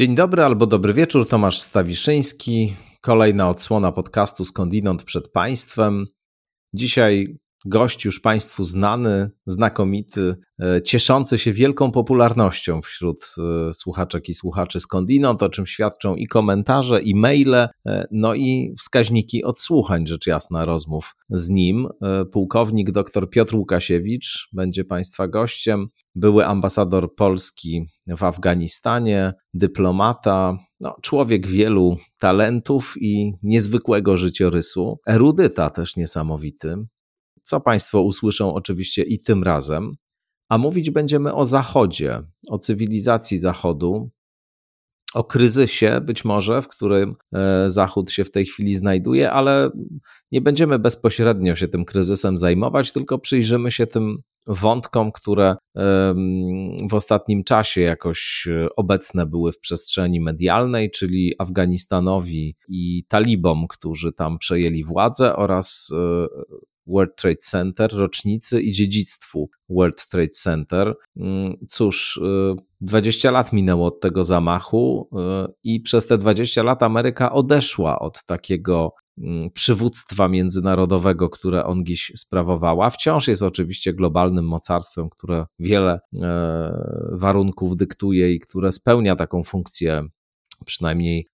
[0.00, 2.74] Dzień dobry albo dobry wieczór, Tomasz Stawiszyński.
[3.00, 6.06] Kolejna odsłona podcastu Skądinąd przed Państwem.
[6.74, 13.34] Dzisiaj gość już Państwu znany, znakomity, e, cieszący się wielką popularnością wśród
[13.68, 17.68] e, słuchaczek i słuchaczy skądinąd, o czym świadczą i komentarze, i maile, e,
[18.10, 21.88] no i wskaźniki odsłuchań, rzecz jasna, rozmów z nim.
[22.32, 31.46] Pułkownik dr Piotr Łukasiewicz będzie Państwa gościem, były ambasador Polski w Afganistanie, dyplomata, no, człowiek
[31.46, 36.76] wielu talentów i niezwykłego życiorysu, erudyta też niesamowity,
[37.50, 39.96] co Państwo usłyszą oczywiście i tym razem.
[40.48, 44.10] A mówić będziemy o Zachodzie, o cywilizacji Zachodu,
[45.14, 49.70] o kryzysie być może, w którym e, Zachód się w tej chwili znajduje, ale
[50.32, 55.56] nie będziemy bezpośrednio się tym kryzysem zajmować, tylko przyjrzymy się tym wątkom, które
[56.90, 64.38] w ostatnim czasie jakoś obecne były w przestrzeni medialnej, czyli Afganistanowi i talibom, którzy tam
[64.38, 66.26] przejęli władzę oraz e,
[66.90, 70.94] World Trade Center, rocznicy i dziedzictwu World Trade Center.
[71.16, 72.20] Mm, cóż,
[72.80, 77.98] 20 y, lat minęło od tego zamachu y, i przez te 20 lat Ameryka odeszła
[77.98, 82.90] od takiego mm, przywództwa międzynarodowego, które on dziś sprawowała.
[82.90, 86.72] Wciąż jest oczywiście globalnym mocarstwem, które wiele e,
[87.12, 90.08] warunków dyktuje i które spełnia taką funkcję
[90.66, 91.28] przynajmniej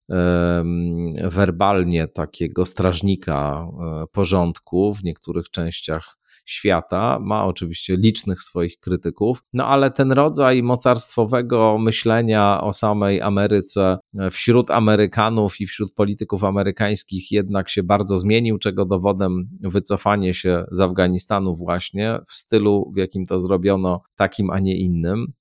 [1.24, 3.68] werbalnie takiego strażnika
[4.02, 10.62] e, porządku w niektórych częściach świata, ma oczywiście licznych swoich krytyków, no ale ten rodzaj
[10.62, 18.16] mocarstwowego myślenia o samej Ameryce e, wśród Amerykanów i wśród polityków amerykańskich jednak się bardzo
[18.16, 24.50] zmienił, czego dowodem wycofanie się z Afganistanu właśnie w stylu, w jakim to zrobiono, takim,
[24.50, 25.32] a nie innym.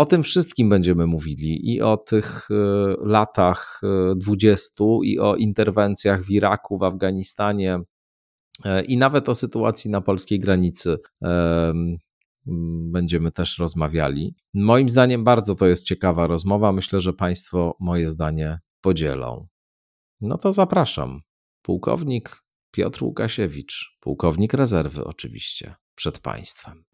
[0.00, 2.54] O tym wszystkim będziemy mówili i o tych e,
[3.04, 7.78] latach e, dwudziestu, i o interwencjach w Iraku, w Afganistanie,
[8.64, 10.96] e, i nawet o sytuacji na polskiej granicy
[12.92, 14.34] będziemy też rozmawiali.
[14.54, 16.72] Moim zdaniem bardzo to jest ciekawa rozmowa.
[16.72, 19.46] Myślę, że Państwo moje zdanie podzielą.
[20.20, 21.20] No to zapraszam.
[21.62, 26.89] Pułkownik Piotr Łukasiewicz, pułkownik rezerwy oczywiście, przed Państwem.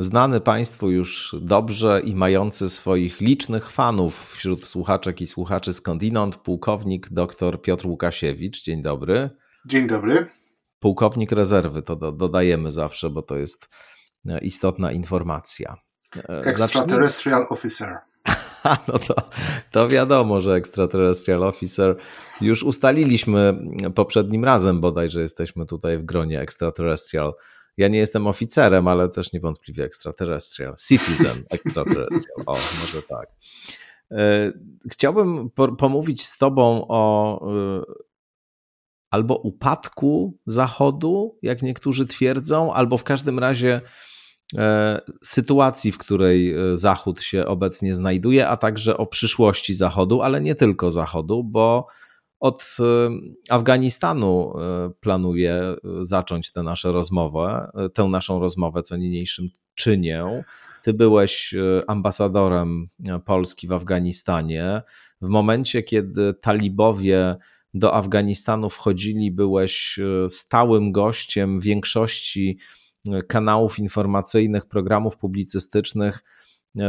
[0.00, 7.08] Znany Państwu już dobrze i mający swoich licznych fanów wśród słuchaczek i słuchaczy skądinąd, pułkownik
[7.10, 8.64] dr Piotr Łukasiewicz.
[8.64, 9.30] Dzień dobry.
[9.66, 10.26] Dzień dobry.
[10.78, 13.68] Pułkownik rezerwy, to do, dodajemy zawsze, bo to jest
[14.28, 15.76] e, istotna informacja.
[16.16, 17.96] E, extraterrestrial Officer.
[18.88, 19.14] no to,
[19.72, 21.96] to wiadomo, że Extraterrestrial Officer
[22.40, 23.58] już ustaliliśmy
[23.94, 27.32] poprzednim razem bodaj, że jesteśmy tutaj w gronie Extraterrestrial
[27.80, 30.74] ja nie jestem oficerem, ale też niewątpliwie extraterrestrial.
[30.88, 32.44] Citizen extraterrestrial.
[32.46, 33.28] O, może tak.
[34.10, 34.52] E,
[34.90, 37.82] chciałbym pomówić z Tobą o e,
[39.10, 43.80] albo upadku Zachodu, jak niektórzy twierdzą, albo w każdym razie
[44.56, 50.54] e, sytuacji, w której Zachód się obecnie znajduje, a także o przyszłości Zachodu, ale nie
[50.54, 51.86] tylko Zachodu, bo
[52.40, 52.84] od y,
[53.50, 60.44] Afganistanu y, planuję y, zacząć tę naszą rozmowę, tę naszą rozmowę, co niniejszym czynię.
[60.82, 61.54] Ty byłeś
[61.86, 62.88] ambasadorem
[63.24, 64.82] Polski w Afganistanie.
[65.20, 67.36] W momencie, kiedy talibowie
[67.74, 72.58] do Afganistanu wchodzili, byłeś stałym gościem większości
[73.28, 76.22] kanałów informacyjnych, programów publicystycznych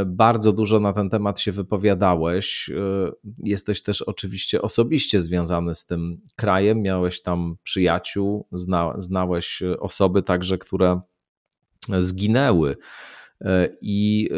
[0.05, 2.69] bardzo dużo na ten temat się wypowiadałeś.
[2.69, 3.11] E,
[3.43, 10.57] jesteś też oczywiście osobiście związany z tym krajem, miałeś tam przyjaciół, zna, znałeś osoby także,
[10.57, 11.01] które
[11.99, 12.77] zginęły.
[13.41, 14.29] E, I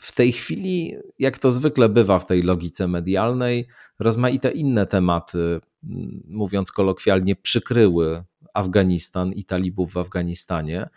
[0.00, 3.66] w tej chwili, jak to zwykle bywa w tej logice medialnej,
[3.98, 5.60] rozmaite inne tematy,
[6.28, 8.24] mówiąc kolokwialnie, przykryły
[8.54, 10.88] Afganistan i talibów w Afganistanie.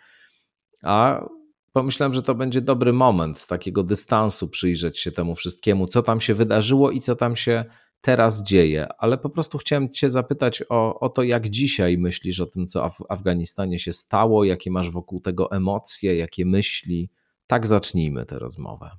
[0.82, 1.24] A
[1.72, 6.20] pomyślałem, że to będzie dobry moment z takiego dystansu przyjrzeć się temu wszystkiemu, co tam
[6.20, 7.64] się wydarzyło i co tam się
[8.00, 8.88] teraz dzieje.
[8.98, 12.88] Ale po prostu chciałem Cię zapytać o, o to, jak dzisiaj myślisz o tym, co
[12.88, 17.10] w Afganistanie się stało, jakie masz wokół tego emocje, jakie myśli.
[17.46, 18.90] Tak zacznijmy tę rozmowę.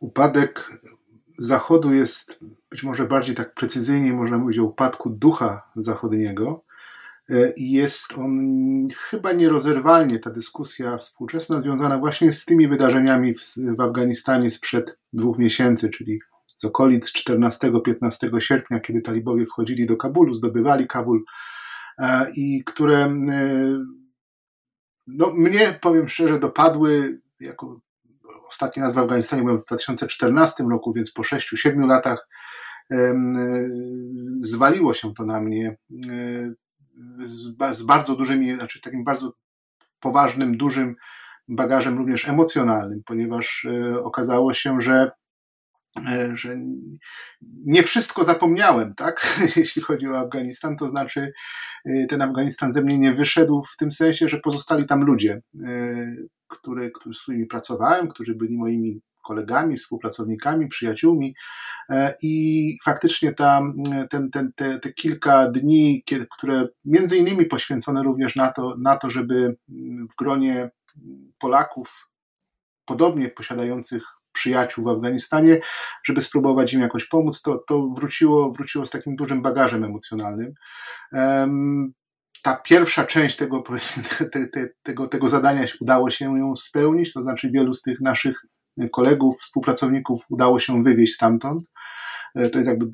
[0.00, 0.80] Upadek
[1.38, 2.40] Zachodu jest
[2.70, 6.64] być może bardziej tak precyzyjnie można mówić o upadku ducha zachodniego,
[7.56, 8.38] i jest on
[8.96, 13.40] chyba nierozerwalnie, ta dyskusja współczesna, związana właśnie z tymi wydarzeniami w,
[13.76, 16.20] w Afganistanie sprzed dwóch miesięcy, czyli
[16.58, 21.24] z okolic 14-15 sierpnia, kiedy talibowie wchodzili do Kabulu, zdobywali Kabul
[21.98, 23.14] e, i które e,
[25.06, 27.80] no, mnie, powiem szczerze, dopadły jako
[28.48, 32.28] ostatni raz w Afganistanie byłem w 2014 roku, więc po 6-7 latach
[34.42, 35.76] zwaliło się to na mnie
[37.24, 39.32] z, z bardzo dużymi, znaczy takim bardzo
[40.00, 40.96] poważnym, dużym
[41.48, 45.10] bagażem również emocjonalnym, ponieważ e, okazało się, że
[46.06, 46.56] e, że
[47.66, 49.38] nie wszystko zapomniałem, tak?
[49.56, 51.32] Jeśli chodzi o Afganistan, to znaczy
[51.86, 55.42] e, ten Afganistan ze mnie nie wyszedł w tym sensie, że pozostali tam ludzie,
[56.48, 61.34] które, z którymi pracowałem, którzy byli moimi kolegami, współpracownikami, przyjaciółmi
[62.22, 63.62] i faktycznie ta,
[64.10, 66.04] ten, ten, te, te kilka dni,
[66.38, 69.56] które między innymi poświęcone również na to, na to żeby
[70.12, 70.70] w gronie
[71.38, 72.08] Polaków,
[72.84, 74.02] podobnie posiadających
[74.32, 75.60] przyjaciół w Afganistanie,
[76.04, 80.54] żeby spróbować im jakoś pomóc, to, to wróciło, wróciło z takim dużym bagażem emocjonalnym.
[82.42, 83.62] Ta pierwsza część tego,
[84.32, 88.42] te, te, tego, tego zadania udało się ją spełnić, to znaczy wielu z tych naszych
[88.92, 91.64] kolegów, współpracowników udało się wywieźć stamtąd.
[92.34, 92.86] E, to jest jakby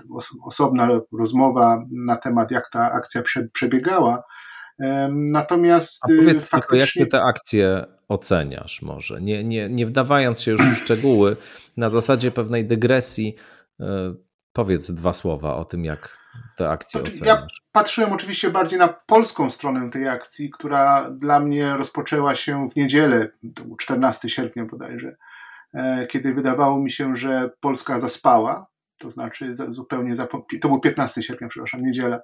[0.44, 0.88] osobna
[1.18, 3.22] rozmowa na temat, jak ta akcja
[3.52, 4.22] przebiegała.
[5.10, 6.80] Natomiast A powiedz faktycznie...
[6.80, 9.22] jak ty te akcje oceniasz może?
[9.22, 11.36] Nie, nie, nie wdawając się już w szczegóły,
[11.76, 13.34] na zasadzie pewnej dygresji,
[13.80, 14.14] e,
[14.52, 16.18] powiedz dwa słowa o tym, jak
[16.56, 17.40] te akcje znaczy, oceniasz.
[17.40, 22.76] Ja patrzyłem oczywiście bardziej na polską stronę tej akcji, która dla mnie rozpoczęła się w
[22.76, 25.16] niedzielę, to był 14 sierpnia bodajże,
[26.08, 28.66] kiedy wydawało mi się, że Polska zaspała,
[28.98, 30.16] to znaczy zupełnie,
[30.62, 32.20] to był 15 sierpnia, przepraszam, niedziela,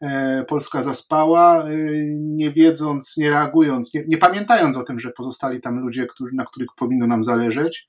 [0.00, 1.70] E, Polska zaspała, e,
[2.14, 6.44] nie wiedząc, nie reagując, nie, nie pamiętając o tym, że pozostali tam ludzie, którzy, na
[6.44, 7.88] których powinno nam zależeć.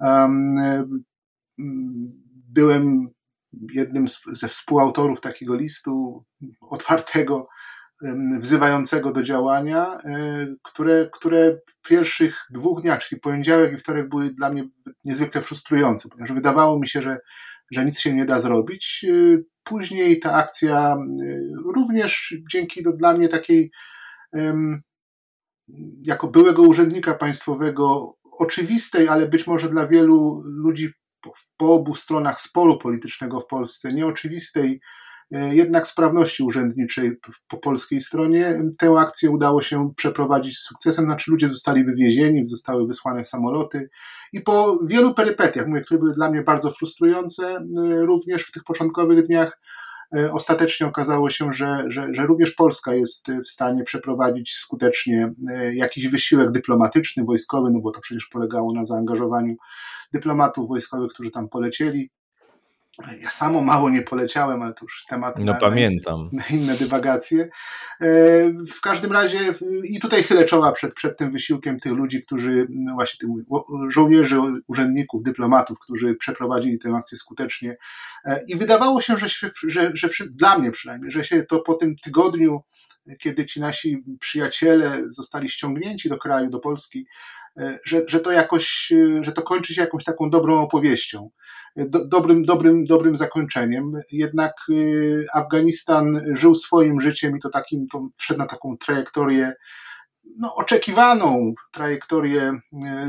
[0.00, 0.28] E,
[2.48, 3.08] byłem
[3.72, 6.24] jednym ze współautorów takiego listu
[6.60, 7.48] otwartego,
[8.40, 9.98] wzywającego do działania,
[10.62, 14.64] które, które w pierwszych dwóch dniach, czyli poniedziałek i wtorek, były dla mnie
[15.04, 17.18] niezwykle frustrujące, ponieważ wydawało mi się, że,
[17.72, 19.06] że nic się nie da zrobić.
[19.64, 23.70] Później ta akcja y, również dzięki do, dla mnie takiej,
[26.06, 32.40] jako byłego urzędnika państwowego, oczywistej, ale być może dla wielu ludzi po, po obu stronach
[32.40, 34.80] sporu politycznego w Polsce, nieoczywistej
[35.30, 37.12] jednak sprawności urzędniczej
[37.48, 38.62] po polskiej stronie.
[38.78, 43.90] Tę akcję udało się przeprowadzić z sukcesem, znaczy ludzie zostali wywiezieni, zostały wysłane samoloty
[44.32, 47.66] i po wielu perypetiach, mówię, które były dla mnie bardzo frustrujące, e,
[48.06, 49.60] również w tych początkowych dniach,
[50.16, 55.32] e, ostatecznie okazało się, że, że, że również Polska jest w stanie przeprowadzić skutecznie
[55.74, 59.54] jakiś wysiłek dyplomatyczny, wojskowy, no bo to przecież polegało na zaangażowaniu
[60.12, 62.10] dyplomatów wojskowych, którzy tam polecieli.
[63.22, 66.28] Ja samo mało nie poleciałem, ale to już temat no, na, pamiętam.
[66.32, 67.48] na inne dywagacje.
[68.00, 68.08] E,
[68.72, 69.38] w każdym razie
[69.84, 73.44] i tutaj chylę czoła przed, przed tym wysiłkiem tych ludzi, którzy, no właśnie tych
[73.88, 77.76] żołnierzy, urzędników, dyplomatów, którzy przeprowadzili tę akcję skutecznie.
[78.24, 81.74] E, I wydawało się, że, że, że, że dla mnie przynajmniej, że się to po
[81.74, 82.62] tym tygodniu,
[83.20, 87.06] kiedy ci nasi przyjaciele zostali ściągnięci do kraju, do Polski,
[87.84, 91.30] że, że to jakoś, e, że to kończy się jakąś taką dobrą opowieścią,
[91.76, 93.92] e, do, dobrym, dobrym, dobrym zakończeniem.
[94.12, 94.52] Jednak
[95.34, 99.52] Afganistan żył swoim życiem i to takim, to wszedł na taką trajektorię,
[100.38, 102.52] no, oczekiwaną trajektorię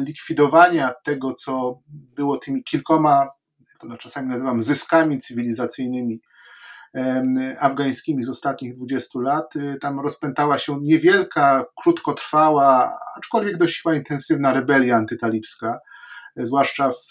[0.06, 3.28] likwidowania tego, co było tymi kilkoma,
[3.80, 6.22] to czasami nazywam zyskami cywilizacyjnymi
[7.60, 9.56] afgańskimi z ostatnich 20 lat.
[9.56, 15.80] Y, tam rozpętała się niewielka, krótkotrwała, aczkolwiek dość chyba intensywna rebelia antytalibska,
[16.36, 17.08] zwłaszcza w,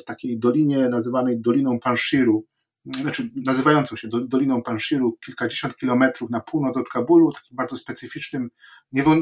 [0.00, 2.46] w takiej dolinie nazywanej Doliną Panshiru,
[2.84, 8.50] znaczy nazywającą się Doliną Panshiru, kilkadziesiąt kilometrów na północ od Kabulu, takim bardzo specyficznym,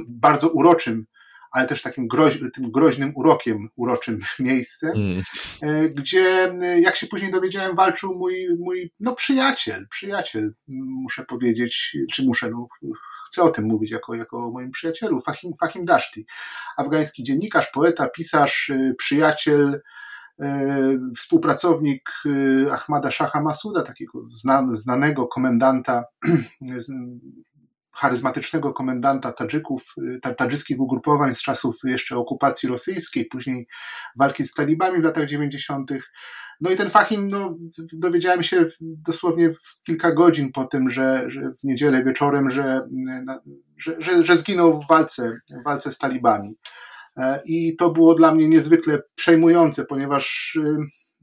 [0.08, 1.06] bardzo uroczym
[1.54, 5.23] ale też takim groź, tym groźnym urokiem uroczym miejsce, mm.
[5.62, 11.96] E, gdzie, e, jak się później dowiedziałem, walczył mój, mój no, przyjaciel, przyjaciel, muszę powiedzieć,
[12.12, 12.68] czy muszę, no,
[13.26, 16.26] chcę o tym mówić jako, jako o moim przyjacielu, Fahim, Fahim Dashti,
[16.76, 19.82] afgański dziennikarz, poeta, pisarz, e, przyjaciel,
[21.16, 22.11] współpracownik
[22.73, 24.26] Ahmada Shaha Masuda, takiego
[24.73, 26.04] znanego komendanta
[27.97, 29.95] charyzmatycznego komendanta Tadżyków,
[30.27, 33.67] y, tadżyckich ugrupowań z czasów jeszcze okupacji rosyjskiej, później
[34.17, 35.91] walki z talibami w latach 90.
[36.61, 37.57] No i ten Fahim, no,
[37.93, 42.89] dowiedziałem się dosłownie w kilka godzin po tym, że, że w niedzielę wieczorem, że,
[43.77, 46.59] że, że, że zginął w walce, w walce z talibami.
[47.17, 50.77] E, I to było dla mnie niezwykle przejmujące, ponieważ y,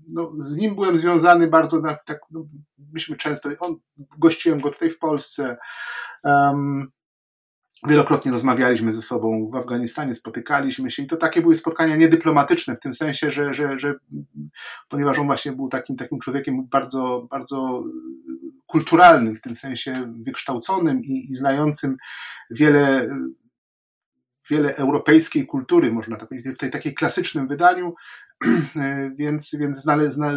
[0.07, 2.45] no, z nim byłem związany bardzo, tak, no,
[2.93, 3.75] myśmy często, on,
[4.17, 5.57] gościłem go tutaj w Polsce,
[6.23, 6.87] um,
[7.87, 12.79] Wielokrotnie rozmawialiśmy ze sobą w Afganistanie, spotykaliśmy się i to takie były spotkania niedyplomatyczne, w
[12.79, 13.95] tym sensie, że, że, że
[14.89, 17.83] ponieważ on właśnie był takim, takim człowiekiem bardzo, bardzo
[18.65, 21.97] kulturalnym, w tym sensie wykształconym i, i znającym
[22.51, 23.15] wiele,
[24.49, 27.93] wiele europejskiej kultury, można tak powiedzieć, w tej takiej klasycznym wydaniu,
[29.19, 29.85] więc, więc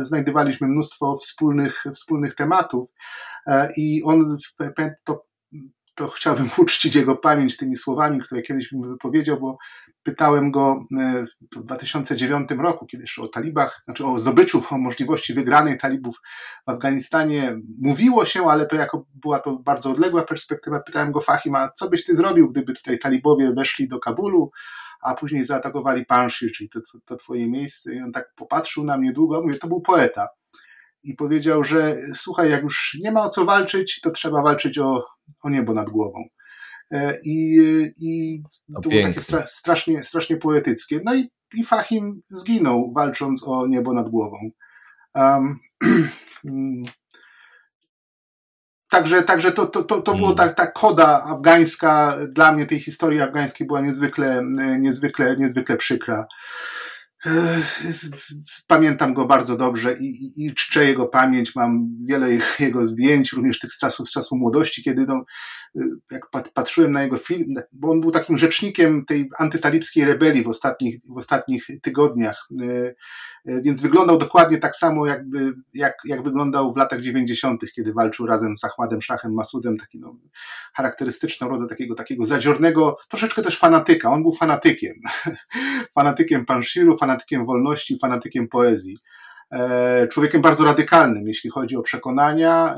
[0.02, 2.90] znajdowaliśmy mnóstwo wspólnych, wspólnych tematów
[3.76, 4.36] i on
[5.04, 5.24] to
[5.94, 9.58] to chciałbym uczcić jego pamięć tymi słowami, które kiedyś mi wypowiedział, bo
[10.02, 11.24] pytałem go e,
[11.56, 16.20] w 2009 roku, kiedy jeszcze o talibach, znaczy o zdobyciu, o możliwości wygranej talibów
[16.66, 20.80] w Afganistanie mówiło się, ale to jako była to bardzo odległa perspektywa.
[20.80, 24.50] Pytałem go Fahima, co byś ty zrobił, gdyby tutaj talibowie weszli do Kabulu,
[25.04, 27.94] a później zaatakowali Panshir, czyli to, to twoje miejsce.
[27.94, 30.28] I on tak popatrzył na mnie długo, mówię, to był poeta
[31.04, 35.02] i powiedział, że słuchaj, jak już nie ma o co walczyć, to trzeba walczyć o,
[35.42, 36.24] o niebo nad głową.
[36.90, 37.58] E, I,
[38.00, 38.42] i
[38.74, 41.00] to, było takie stra, strasznie, strasznie poetyckie.
[41.04, 44.36] No i, i Fahim zginął, walcząc o niebo nad głową.
[45.14, 45.58] Um,
[48.90, 50.36] Także, także to, to, to, to było mm.
[50.36, 54.42] tak, ta koda afgańska, dla mnie tej historii afgańskiej była niezwykle,
[54.78, 56.26] niezwykle, niezwykle przykra.
[58.66, 61.54] Pamiętam go bardzo dobrze i, i, i czczę jego pamięć.
[61.54, 62.28] Mam wiele
[62.60, 65.24] jego zdjęć, również tych z czasów, z czasu młodości, kiedy no,
[66.10, 71.00] jak patrzyłem na jego film, bo on był takim rzecznikiem tej antytalibskiej rebelii w ostatnich,
[71.14, 72.48] w ostatnich tygodniach.
[73.46, 78.26] E, więc wyglądał dokładnie tak samo, jakby, jak, jak wyglądał w latach 90., kiedy walczył
[78.26, 80.16] razem z Ahmadem Szachem Masudem, taki no,
[80.74, 84.10] charakterystyczną rodę takiego, takiego zadziornego, troszeczkę też fanatyka.
[84.10, 84.94] On był fanatykiem.
[85.98, 88.98] fanatykiem Panshiru, fanatykiem wolności, fanatykiem poezji.
[89.52, 92.76] E, człowiekiem bardzo radykalnym, jeśli chodzi o przekonania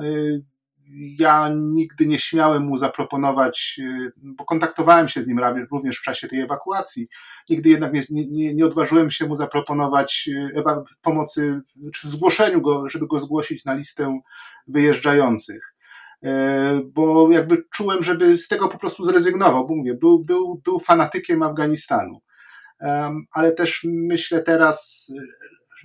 [0.94, 5.40] ja nigdy nie śmiałem mu zaproponować, y, bo kontaktowałem się z nim
[5.72, 7.08] również w czasie tej ewakuacji,
[7.50, 10.62] nigdy jednak nie, nie, nie odważyłem się mu zaproponować y,
[11.02, 11.60] pomocy,
[11.94, 14.20] czy w zgłoszeniu go, żeby go zgłosić na listę
[14.66, 15.74] wyjeżdżających.
[16.24, 20.80] E, bo jakby czułem, żeby z tego po prostu zrezygnował, bo mówię, był, był, był
[20.80, 22.20] fanatykiem Afganistanu.
[23.32, 25.06] Ale też myślę teraz,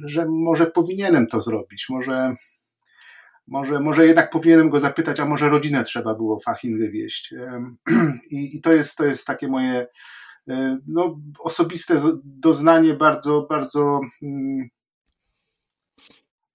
[0.06, 2.36] że może powinienem to zrobić, może
[3.52, 7.34] może, może jednak powinienem go zapytać, a może rodzinę trzeba było Fachin wywieźć.
[8.32, 9.88] I, i to, jest, to jest takie moje
[10.88, 14.02] no, osobiste doznanie, bardzo, bardzo.
[14.22, 14.70] Mm,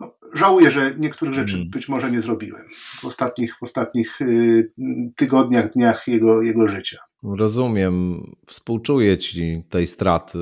[0.01, 1.71] no, żałuję, że niektórych rzeczy hmm.
[1.71, 2.65] być może nie zrobiłem
[3.01, 4.73] w ostatnich, w ostatnich y,
[5.17, 6.99] tygodniach, dniach jego, jego życia.
[7.35, 10.39] Rozumiem, współczuję ci tej straty.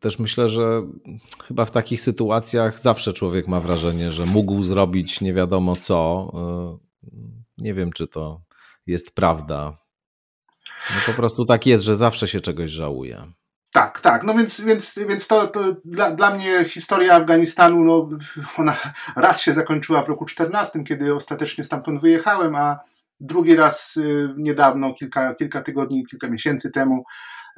[0.00, 0.82] Też myślę, że
[1.44, 6.32] chyba w takich sytuacjach zawsze człowiek ma wrażenie, że mógł zrobić nie wiadomo co.
[7.58, 8.40] Nie wiem, czy to
[8.86, 9.78] jest prawda.
[10.90, 13.32] No po prostu tak jest, że zawsze się czegoś żałuje.
[13.72, 14.22] Tak, tak.
[14.22, 18.08] No więc, więc, więc to, to dla, dla mnie historia Afganistanu, no,
[18.58, 18.76] ona
[19.16, 22.78] raz się zakończyła w roku 14, kiedy ostatecznie stamtąd wyjechałem, a
[23.22, 27.04] drugi raz y, niedawno, kilka, kilka tygodni, kilka miesięcy temu,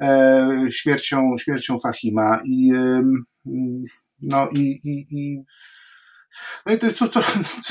[0.01, 2.41] e, śmiercią, śmiercią Fahima.
[2.45, 2.71] I,
[4.21, 5.43] no i, i, i
[6.65, 7.21] no i to co, co,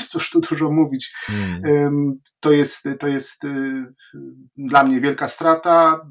[0.09, 1.13] cóż tu dużo mówić.
[1.25, 2.19] Hmm.
[2.39, 3.85] To, jest, to jest y,
[4.57, 6.05] dla mnie wielka strata.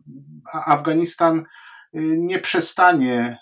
[0.66, 1.42] Afganistan y,
[2.18, 3.38] nie przestanie,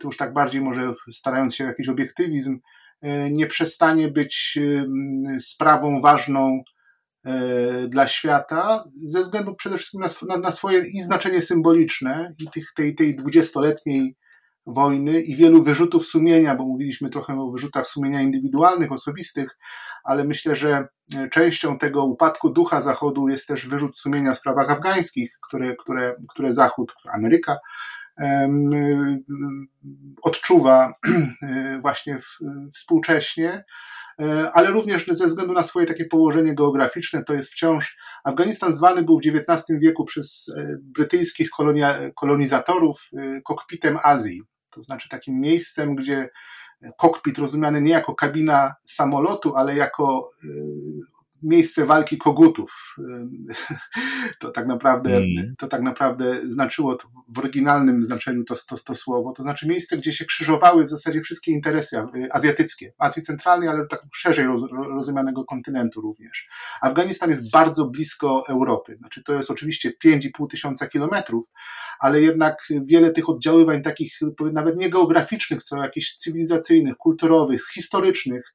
[0.00, 2.58] to już tak bardziej może starając się o jakiś obiektywizm,
[3.30, 4.58] nie przestanie być
[5.40, 6.62] sprawą ważną
[7.88, 12.94] dla świata, ze względu przede wszystkim na, na, swoje i znaczenie symboliczne i tych, tej,
[12.94, 14.16] tej dwudziestoletniej
[14.66, 19.58] wojny i wielu wyrzutów sumienia, bo mówiliśmy trochę o wyrzutach sumienia indywidualnych, osobistych,
[20.04, 24.70] ale myślę, że e, częścią tego upadku ducha Zachodu jest też wyrzut sumienia w sprawach
[24.70, 27.56] afgańskich, które, które, które Zachód, Ameryka
[30.22, 30.94] odczuwa
[31.82, 32.38] właśnie w,
[32.74, 33.64] współcześnie.
[34.20, 39.02] E, ale również ze względu na swoje takie położenie geograficzne, to jest wciąż, Afganistan zwany
[39.02, 45.40] był w XIX wieku przez e, brytyjskich kolonia, kolonizatorów e, kokpitem Azji, to znaczy takim
[45.40, 46.28] miejscem, gdzie
[46.98, 50.28] kokpit rozumiany nie jako kabina samolotu, ale jako
[51.44, 52.70] miejsce walki kogutów.
[54.40, 55.54] To tak naprawdę, mm.
[55.58, 59.96] to tak naprawdę znaczyło to w oryginalnym znaczeniu to, to, to słowo, to znaczy miejsce,
[59.96, 61.96] gdzie się krzyżowały w zasadzie wszystkie interesy
[62.30, 64.46] azjatyckie, Azji Centralnej, ale tak szerzej
[64.94, 66.48] rozumianego kontynentu również.
[66.80, 71.46] Afganistan jest bardzo blisko Europy, znaczy to jest oczywiście 5,5 tysiąca kilometrów,
[72.00, 74.18] ale jednak wiele tych oddziaływań takich
[74.52, 78.54] nawet nie geograficznych, co jakichś cywilizacyjnych, kulturowych, historycznych,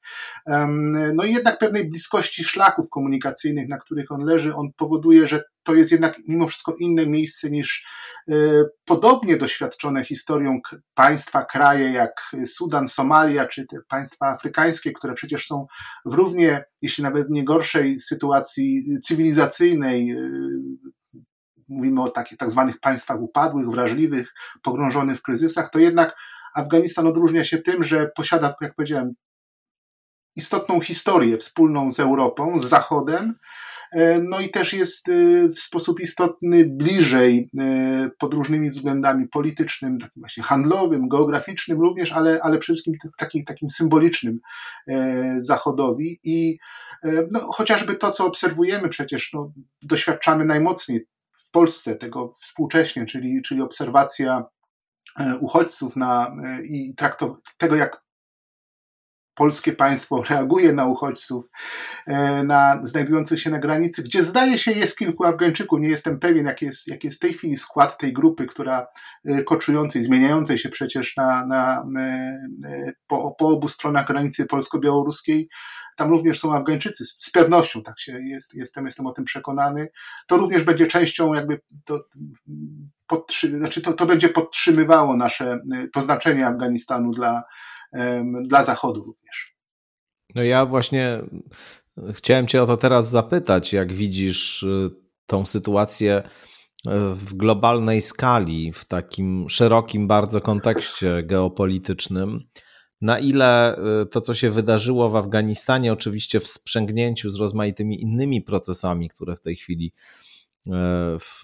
[1.13, 5.75] no i jednak pewnej bliskości szlaku komunikacyjnych, na których on leży, on powoduje, że to
[5.75, 7.85] jest jednak mimo wszystko inne miejsce niż
[8.29, 8.33] e,
[8.85, 10.59] podobnie doświadczone historią
[10.93, 15.67] państwa, kraje jak Sudan, Somalia czy te państwa afrykańskie, które przecież są
[16.05, 20.29] w równie, jeśli nawet nie gorszej sytuacji cywilizacyjnej, e,
[21.67, 24.33] mówimy o takich tak zwanych państwach upadłych, wrażliwych,
[24.63, 26.15] pogrążonych w kryzysach, to jednak
[26.55, 29.13] Afganistan odróżnia się tym, że posiada, jak powiedziałem,
[30.35, 33.35] istotną historię wspólną z Europą, z Zachodem,
[33.91, 35.11] e, no i też jest e,
[35.49, 42.39] w sposób istotny bliżej e, pod różnymi względami politycznym, takim właśnie handlowym, geograficznym również, ale,
[42.43, 44.39] ale przede wszystkim takim, takim symbolicznym
[45.37, 46.19] Zachodowi.
[46.23, 46.57] I
[47.31, 51.05] no, chociażby to, co obserwujemy przecież, no, doświadczamy najmocniej
[51.37, 54.45] w Polsce tego współcześnie, czyli, czyli obserwacja
[55.39, 58.01] uchodźców na, i traktow- tego, jak
[59.39, 61.45] polskie państwo reaguje na uchodźców,
[62.07, 65.79] e, na znajdujących się na granicy, gdzie zdaje się jest kilku Afgańczyków.
[65.79, 68.87] Nie jestem pewien, jaki jest, jaki jest w tej chwili skład tej grupy, która
[69.25, 75.49] e, koczującej, zmieniającej się przecież na, na, e, po, po obu stronach granicy polsko-białoruskiej.
[75.95, 79.87] Tam również są Afgańczycy, z pewnością tak się jest, jestem, jestem o tym przekonany.
[80.27, 81.99] To również będzie częścią jakby to,
[83.07, 85.59] podtrzy, znaczy to, to będzie podtrzymywało nasze,
[85.93, 87.43] to znaczenie Afganistanu dla,
[88.47, 89.55] dla Zachodu również.
[90.35, 91.21] No ja właśnie
[92.13, 94.89] chciałem Cię o to teraz zapytać, jak widzisz y,
[95.25, 102.39] tą sytuację y, w globalnej skali, w takim szerokim bardzo kontekście geopolitycznym.
[103.01, 108.41] Na ile y, to, co się wydarzyło w Afganistanie, oczywiście w sprzęgnięciu z rozmaitymi innymi
[108.41, 109.93] procesami, które w tej chwili
[111.19, 111.43] w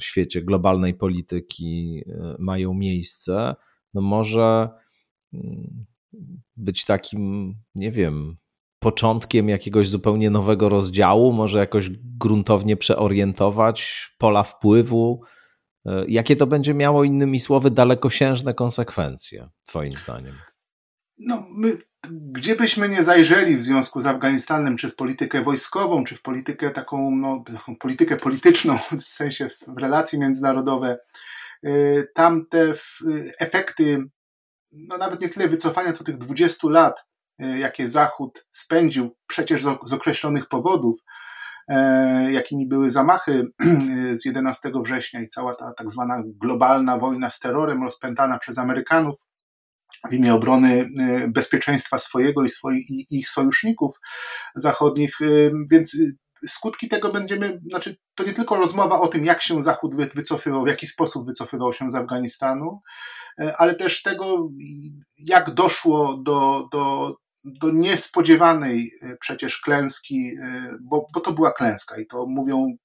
[0.00, 2.02] świecie globalnej polityki
[2.38, 3.54] mają miejsce,
[3.94, 4.68] no może
[6.56, 8.36] być takim, nie wiem,
[8.78, 15.22] początkiem jakiegoś zupełnie nowego rozdziału, może jakoś gruntownie przeorientować pola wpływu.
[15.86, 20.34] E, jakie to będzie miało, innymi słowy, dalekosiężne konsekwencje, Twoim zdaniem?
[21.18, 21.78] No, my,
[22.10, 26.70] gdzie byśmy nie zajrzeli w związku z Afganistanem, czy w politykę wojskową, czy w politykę
[26.70, 27.44] taką, no,
[27.80, 28.78] politykę polityczną,
[29.08, 30.98] w sensie w relacje międzynarodowe,
[31.62, 31.72] e,
[32.14, 32.74] tam te
[33.38, 34.04] efekty
[34.72, 37.04] no nawet nie tyle wycofania, co tych 20 lat,
[37.38, 41.00] e, jakie Zachód spędził przecież z określonych powodów,
[41.68, 43.46] e, jakimi były zamachy
[44.12, 48.58] e, z 11 września i cała ta tak zwana globalna wojna z terrorem rozpętana przez
[48.58, 49.16] Amerykanów
[50.10, 50.88] w imię obrony
[51.28, 53.96] bezpieczeństwa swojego i, swoich, i ich sojuszników
[54.54, 55.18] zachodnich,
[55.70, 55.96] więc
[56.46, 60.68] skutki tego będziemy, znaczy to nie tylko rozmowa o tym, jak się Zachód wycofywał, w
[60.68, 62.80] jaki sposób wycofywał się z Afganistanu,
[63.40, 64.48] e, ale też tego,
[65.18, 71.98] jak doszło do, do, do niespodziewanej e, przecież klęski, e, bo, bo to była klęska
[71.98, 72.76] i to mówią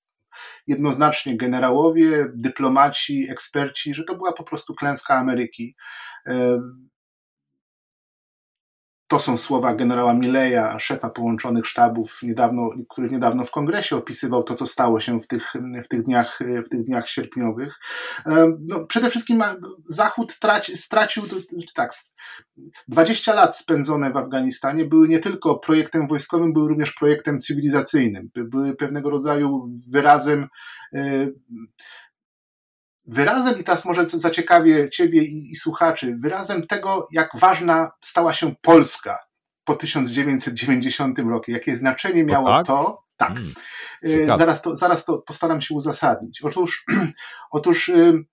[0.68, 5.76] jednoznacznie generałowie, dyplomaci, eksperci, że to była po prostu klęska Ameryki.
[9.08, 14.56] To są słowa generała Mileja, szefa połączonych sztabów, niedawno, który niedawno w kongresie opisywał to,
[14.56, 15.54] co stało się w tych,
[15.86, 17.80] w tych, dniach, w tych dniach sierpniowych.
[18.60, 19.44] No, przede wszystkim
[19.86, 21.24] Zachód traci, stracił,
[21.76, 21.92] tak,
[22.88, 28.30] 20 lat spędzone w Afganistanie były nie tylko projektem wojskowym, były również projektem cywilizacyjnym.
[28.36, 30.48] Były pewnego rodzaju wyrazem
[30.94, 31.28] e,
[33.08, 38.56] wyrazem, i teraz może zaciekawię Ciebie i, i, słuchaczy, wyrazem tego, jak ważna stała się
[38.62, 39.20] Polska
[39.64, 42.68] po 1990 roku, jakie znaczenie miało tak?
[42.68, 43.06] to.
[43.18, 43.34] Tak.
[43.34, 44.40] Hmm.
[44.40, 46.42] Zaraz, to, zaraz to postaram się uzasadnić.
[46.42, 46.86] Otóż,
[47.52, 48.26] otóż y,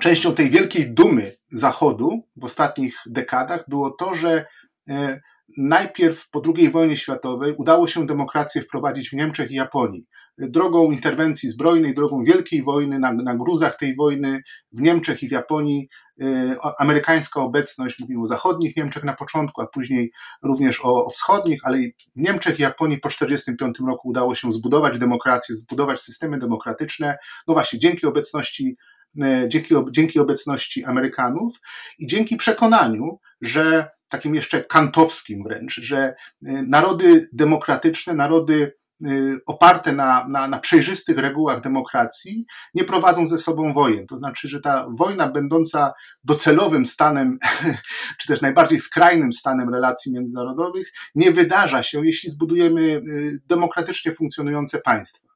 [0.00, 4.46] częścią tej wielkiej dumy Zachodu w ostatnich dekadach było to, że
[4.90, 5.20] y,
[5.58, 10.06] najpierw po II wojnie światowej udało się demokrację wprowadzić w Niemczech i Japonii
[10.38, 15.32] drogą interwencji zbrojnej, drogą wielkiej wojny, na, na gruzach tej wojny w Niemczech i w
[15.32, 15.88] Japonii.
[16.22, 21.60] Y, amerykańska obecność, mówimy o zachodnich Niemczech na początku, a później również o, o wschodnich,
[21.64, 21.78] ale
[22.16, 27.54] w Niemczech i Japonii po 1945 roku udało się zbudować demokrację, zbudować systemy demokratyczne, no
[27.54, 28.76] właśnie dzięki obecności
[29.16, 31.60] y, dzięki, dzięki obecności Amerykanów
[31.98, 38.72] i dzięki przekonaniu, że takim jeszcze kantowskim wręcz, że y, narody demokratyczne, narody
[39.46, 44.06] oparte na, na, na przejrzystych regułach demokracji nie prowadzą ze sobą wojen.
[44.06, 45.92] To znaczy, że ta wojna będąca
[46.24, 47.38] docelowym stanem,
[48.18, 54.78] czy też najbardziej skrajnym stanem relacji międzynarodowych, nie wydarza się, jeśli zbudujemy y, demokratycznie funkcjonujące
[54.78, 55.28] państwa.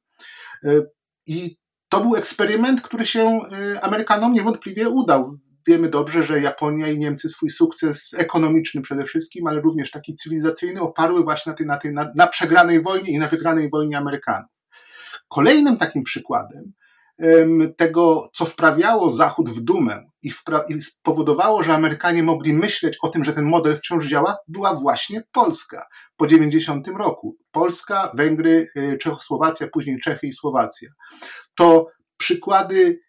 [0.65, 0.83] Y,
[1.27, 1.57] I
[1.89, 3.41] to był eksperyment, który się
[3.83, 9.61] Amerykanom niewątpliwie udał wiemy dobrze, że Japonia i Niemcy swój sukces ekonomiczny przede wszystkim, ale
[9.61, 13.29] również taki cywilizacyjny oparły właśnie na, tej, na, tej, na, na przegranej wojnie i na
[13.29, 14.51] wygranej wojnie Amerykanów.
[15.29, 16.73] Kolejnym takim przykładem
[17.77, 23.09] tego, co wprawiało Zachód w dumę i, wpra- i spowodowało, że Amerykanie mogli myśleć o
[23.09, 27.37] tym, że ten model wciąż działa, była właśnie Polska po 90 roku.
[27.51, 30.89] Polska, Węgry, y, Czechosłowacja, później Czechy i Słowacja.
[31.55, 33.01] To przykłady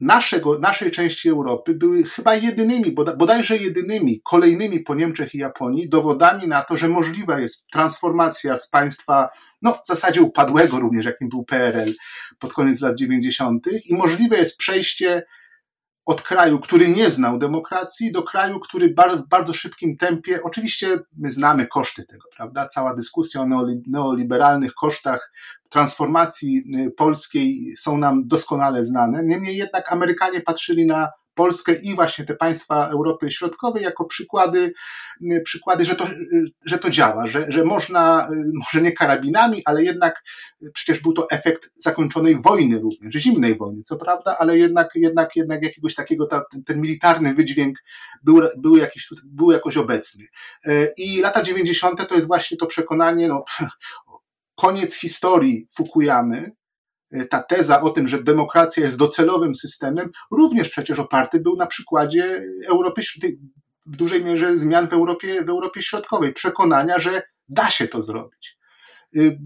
[0.00, 6.48] naszego, naszej części Europy były chyba jedynymi, bodajże jedynymi, kolejnymi po Niemczech i Japonii dowodami
[6.48, 9.28] na to, że możliwa jest transformacja z państwa,
[9.62, 11.92] no w zasadzie upadłego również, jakim był PRL
[12.38, 13.66] pod koniec lat 90.
[13.84, 15.22] i możliwe jest przejście
[16.08, 21.32] od kraju, który nie znał demokracji, do kraju, który w bardzo szybkim tempie, oczywiście my
[21.32, 22.68] znamy koszty tego, prawda?
[22.68, 23.46] Cała dyskusja o
[23.86, 25.32] neoliberalnych kosztach
[25.68, 29.22] transformacji y, polskiej są nam doskonale znane.
[29.22, 34.72] Niemniej jednak Amerykanie patrzyli na Polskę i właśnie te państwa Europy Środkowej jako przykłady,
[35.22, 39.82] y, przykłady że, to, y, że to działa, że, że można, może nie karabinami, ale
[39.82, 40.22] jednak
[40.74, 45.62] przecież był to efekt zakończonej wojny również, zimnej wojny, co prawda, ale jednak, jednak, jednak
[45.62, 47.78] jakiegoś takiego, ta, ten, ten militarny wydźwięk
[48.22, 50.24] był, był, jakiś, był jakoś obecny.
[50.96, 52.08] I lata 90.
[52.08, 53.44] to jest właśnie to przekonanie, no,
[54.54, 56.52] koniec historii Fukuyamy,
[57.30, 62.44] ta teza o tym, że demokracja jest docelowym systemem, również przecież oparty był na przykładzie
[62.68, 63.02] Europy,
[63.86, 68.58] w dużej mierze zmian w Europie, w Europie Środkowej, przekonania, że da się to zrobić.
[69.16, 69.38] Y,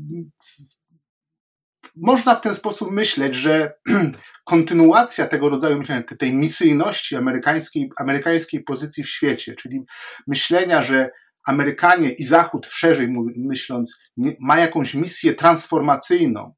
[1.96, 3.72] można w ten sposób myśleć, że
[4.44, 9.84] kontynuacja tego rodzaju myślenia, tej misyjności amerykańskiej, amerykańskiej pozycji w świecie, czyli
[10.26, 11.10] myślenia, że
[11.46, 13.98] Amerykanie i Zachód, szerzej myśląc,
[14.40, 16.54] ma jakąś misję transformacyjną,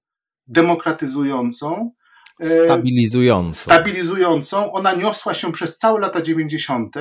[0.46, 1.92] demokratyzującą,
[2.40, 3.60] e, stabilizującą.
[3.60, 4.72] Stabilizującą.
[4.72, 6.96] Ona niosła się przez całe lata 90.,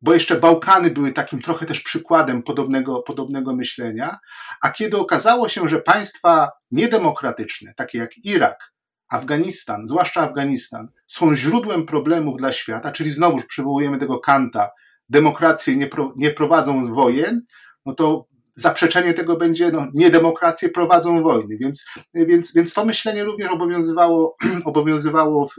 [0.00, 4.18] bo jeszcze Bałkany były takim trochę też przykładem podobnego, podobnego myślenia.
[4.62, 8.72] A kiedy okazało się, że państwa niedemokratyczne, takie jak Irak,
[9.10, 14.70] Afganistan, zwłaszcza Afganistan, są źródłem problemów dla świata, czyli znowuż przywołujemy tego Kanta,
[15.08, 17.42] demokracje nie, pro, nie prowadzą wojen,
[17.86, 23.50] no to zaprzeczenie tego będzie, no, niedemokracje prowadzą wojny, więc, więc, więc to myślenie również
[23.50, 25.54] obowiązywało, obowiązywało w,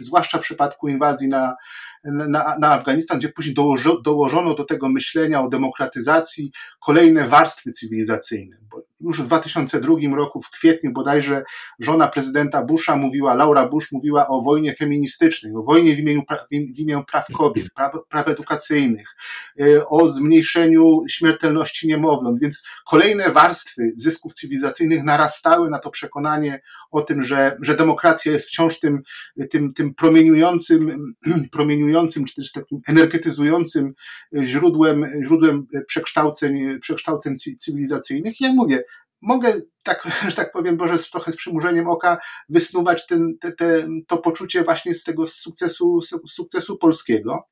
[0.00, 1.56] zwłaszcza w przypadku inwazji na,
[2.04, 8.56] na, na Afganistan, gdzie później dołożo, dołożono do tego myślenia o demokratyzacji kolejne warstwy cywilizacyjne.
[8.70, 11.42] Bo już w 2002 roku, w kwietniu bodajże,
[11.78, 16.78] żona prezydenta Busha mówiła, Laura Bush mówiła o wojnie feministycznej, o wojnie w imieniu, w
[16.78, 19.16] imieniu praw kobiet, praw, praw edukacyjnych,
[19.60, 27.02] e, o zmniejszeniu śmiertelności niemowląt, więc kolejne warstwy zysków cywilizacyjnych narastały na to przekonanie o
[27.02, 29.02] tym, że, że demokracja jest wciąż tym,
[29.50, 31.14] tym, tym promieniującym,
[31.52, 33.94] promieniującym, czy też takim energetyzującym
[34.42, 38.40] źródłem, źródłem przekształceń, przekształceń cywilizacyjnych.
[38.40, 38.82] I jak mówię,
[39.22, 44.18] mogę, tak, że tak powiem, Boże, trochę z przymurzeniem oka wysnuwać ten, te, te, to
[44.18, 47.48] poczucie właśnie z tego sukcesu, sukcesu polskiego.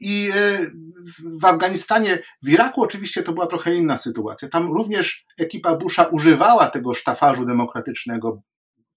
[0.00, 0.58] I e,
[1.40, 4.48] w Afganistanie, w Iraku oczywiście to była trochę inna sytuacja.
[4.48, 8.42] Tam również ekipa Busha używała tego sztafarzu demokratycznego.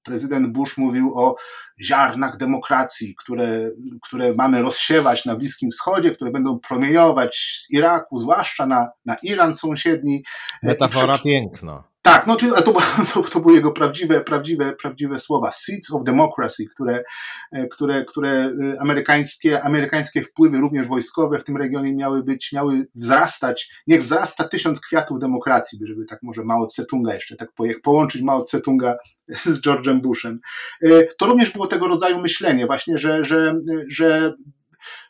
[0.04, 1.36] Prezydent Bush mówił o
[1.82, 3.70] ziarnach demokracji, które,
[4.02, 9.56] które mamy rozsiewać na Bliskim Wschodzie, które będą promieniować z Iraku, zwłaszcza na, na Iran
[9.56, 10.24] sąsiedni.
[10.64, 11.84] Metafora piękna.
[12.10, 12.64] Tak, no to,
[13.14, 15.52] to, to były jego prawdziwe, prawdziwe, prawdziwe słowa.
[15.52, 17.04] Seeds of democracy, które,
[17.52, 22.88] e, które, które e, amerykańskie, amerykańskie wpływy, również wojskowe w tym regionie miały być, miały
[22.96, 23.72] wzrastać.
[23.88, 27.50] Niech wzrasta tysiąc kwiatów demokracji, żeby tak może Mao Tse-tunga jeszcze tak
[27.84, 28.96] połączyć Mao Tse-tunga
[29.46, 30.40] z George'em Bushem.
[30.82, 33.56] E, to również było tego rodzaju myślenie właśnie, że, że,
[33.88, 34.34] że,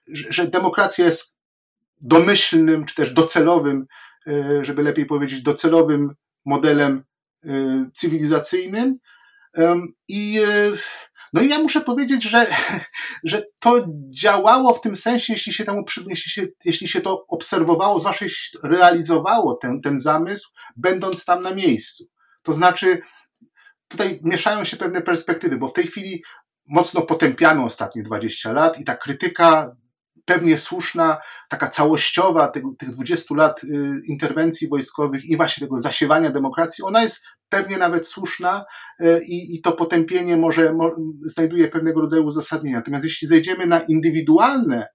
[0.07, 1.35] że demokracja jest
[2.01, 3.85] domyślnym, czy też docelowym,
[4.61, 6.15] żeby lepiej powiedzieć, docelowym
[6.49, 7.03] modelem
[7.45, 7.49] y,
[7.93, 8.97] cywilizacyjnym.
[10.07, 10.77] I, y,
[11.33, 12.47] no i ja muszę powiedzieć, że,
[13.23, 17.99] że to działało w tym sensie, jeśli się, temu, jeśli się, jeśli się to obserwowało,
[17.99, 22.05] zwłaszcza jeśli realizowało ten, ten zamysł, będąc tam na miejscu.
[22.43, 23.01] To znaczy,
[23.87, 26.23] tutaj mieszają się pewne perspektywy, bo w tej chwili
[26.67, 29.75] mocno potępiano ostatnie 20 lat i ta krytyka
[30.29, 31.17] pewnie słuszna,
[31.49, 33.67] taka całościowa tych, tych 20 lat y,
[34.07, 38.65] interwencji wojskowych i właśnie tego zasiewania demokracji, ona jest pewnie nawet słuszna
[39.01, 42.75] y, i, i to potępienie może, może znajduje pewnego rodzaju uzasadnienie.
[42.75, 44.87] Natomiast jeśli zejdziemy na indywidualne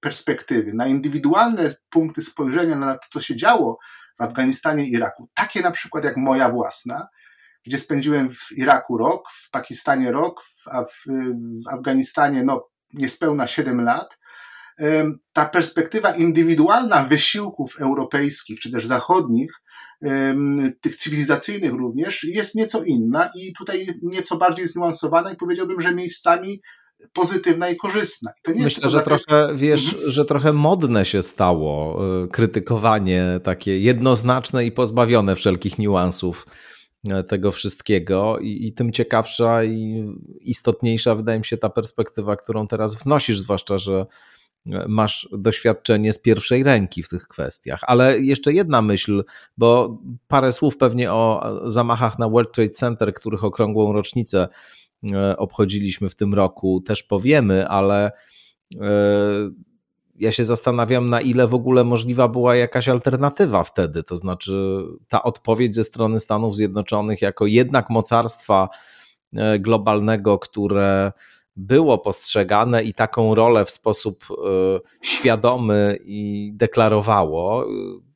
[0.00, 3.78] perspektywy, na indywidualne punkty spojrzenia na to, co się działo
[4.20, 7.08] w Afganistanie i Iraku, takie na przykład jak moja własna,
[7.66, 10.64] gdzie spędziłem w Iraku rok, w Pakistanie rok, w,
[11.06, 14.21] w Afganistanie no, niespełna 7 lat,
[15.32, 19.52] ta perspektywa indywidualna wysiłków europejskich czy też zachodnich,
[20.80, 26.60] tych cywilizacyjnych również, jest nieco inna i tutaj nieco bardziej zniuansowana i powiedziałbym, że miejscami
[27.12, 28.30] pozytywna i korzystna.
[28.54, 30.10] I Myślę, że trochę, wiesz, mhm.
[30.10, 36.46] że trochę modne się stało y, krytykowanie takie jednoznaczne i pozbawione wszelkich niuansów
[37.08, 40.06] e, tego wszystkiego i, i, tym ciekawsza i
[40.40, 44.06] istotniejsza wydaje mi się ta perspektywa, którą teraz wnosisz, zwłaszcza, że
[44.88, 47.80] masz doświadczenie z pierwszej ręki w tych kwestiach.
[47.86, 49.24] Ale jeszcze jedna myśl,
[49.58, 49.98] bo
[50.28, 54.48] parę słów pewnie o zamachach na World Trade Center, których okrągłą rocznicę
[55.10, 58.12] E, obchodziliśmy w tym roku, też powiemy, ale
[58.80, 58.90] e,
[60.14, 64.02] ja się zastanawiam, na ile w ogóle możliwa była jakaś alternatywa wtedy.
[64.02, 68.68] To znaczy, ta odpowiedź ze strony Stanów Zjednoczonych jako jednak mocarstwa
[69.34, 71.12] e, globalnego, które
[71.56, 74.24] było postrzegane i taką rolę w sposób
[75.02, 77.66] świadomy i deklarowało,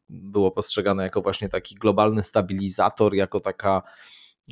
[0.08, 3.82] było postrzegane jako właśnie taki globalny stabilizator, jako taka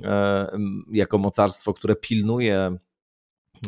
[0.03, 0.51] E,
[0.93, 2.77] jako mocarstwo, które pilnuje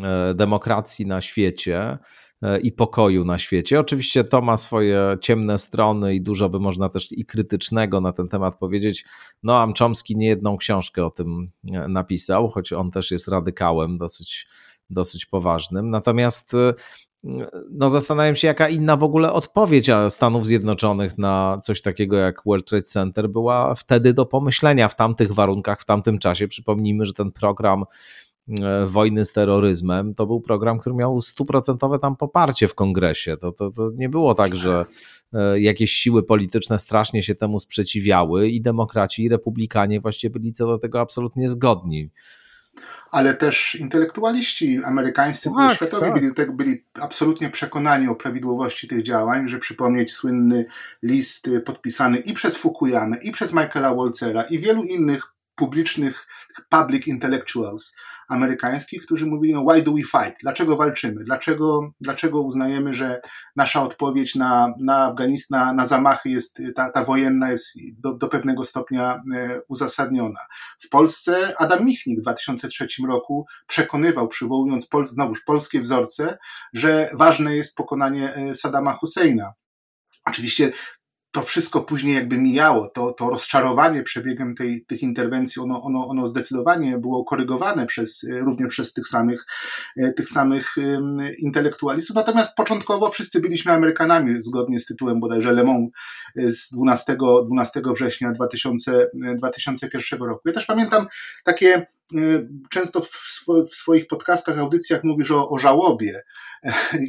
[0.02, 1.98] e, demokracji na świecie
[2.42, 3.81] e, i pokoju na świecie.
[3.81, 8.29] Oczywiście to ma swoje ciemne strony i dużo by można też i krytycznego na ten
[8.29, 9.05] temat powiedzieć.
[9.42, 11.50] Noam Chomsky nie jedną książkę o tym
[11.88, 14.48] napisał, choć on też jest radykałem dosyć,
[14.90, 15.90] dosyć poważnym.
[15.90, 16.57] Natomiast
[17.70, 22.66] no zastanawiam się, jaka inna w ogóle odpowiedź Stanów Zjednoczonych na coś takiego jak World
[22.66, 26.49] Trade Center była wtedy do pomyślenia w tamtych warunkach, w tamtym czasie.
[26.49, 27.85] Przypomnijmy, że ten program
[28.61, 33.37] e, wojny z terroryzmem to był program, który miał stuprocentowe tam poparcie w kongresie.
[33.37, 34.87] To, to, to nie było tak, że
[35.33, 40.66] e, jakieś siły polityczne strasznie się temu sprzeciwiały i demokraci i republikanie właściwie byli co
[40.66, 42.11] do tego absolutnie zgodni
[43.11, 46.14] ale też intelektualiści amerykańscy, tak, światowi tak.
[46.14, 50.66] byli, tak, byli absolutnie przekonani o prawidłowości tych działań, że przypomnieć słynny
[51.03, 55.23] list podpisany i przez Fukuyamę, i przez Michaela Walzera, i wielu innych
[55.55, 56.27] publicznych
[56.69, 57.95] public intellectuals,
[58.28, 60.40] amerykańskich, którzy mówili, no why do we fight?
[60.42, 61.24] Dlaczego walczymy?
[61.24, 63.20] Dlaczego, dlaczego uznajemy, że
[63.56, 67.66] nasza odpowiedź na, na Afganistan, na, na zamachy jest, ta, ta wojenna jest
[67.98, 70.40] do, do pewnego stopnia e, uzasadniona.
[70.80, 76.38] W Polsce Adam Michnik w 2003 roku przekonywał, przywołując Pol, znowuż polskie wzorce,
[76.72, 79.52] że ważne jest pokonanie e, Saddama Husseina.
[80.26, 80.72] Oczywiście
[81.37, 86.29] to wszystko później jakby mijało, to, to rozczarowanie przebiegiem tej, tych interwencji, ono, ono, ono
[86.29, 89.46] zdecydowanie było korygowane przez, również przez tych samych,
[89.96, 90.75] e, tych samych
[91.38, 92.16] intelektualistów.
[92.16, 95.90] Natomiast początkowo wszyscy byliśmy Amerykanami, zgodnie z tytułem bodajże Le Monde
[96.37, 100.49] e, z 12, 12 września 2000, 2001 roku.
[100.49, 101.07] Ja też pamiętam
[101.44, 101.87] takie
[102.71, 106.23] często w, swoich podcastach, audycjach mówisz o, o żałobie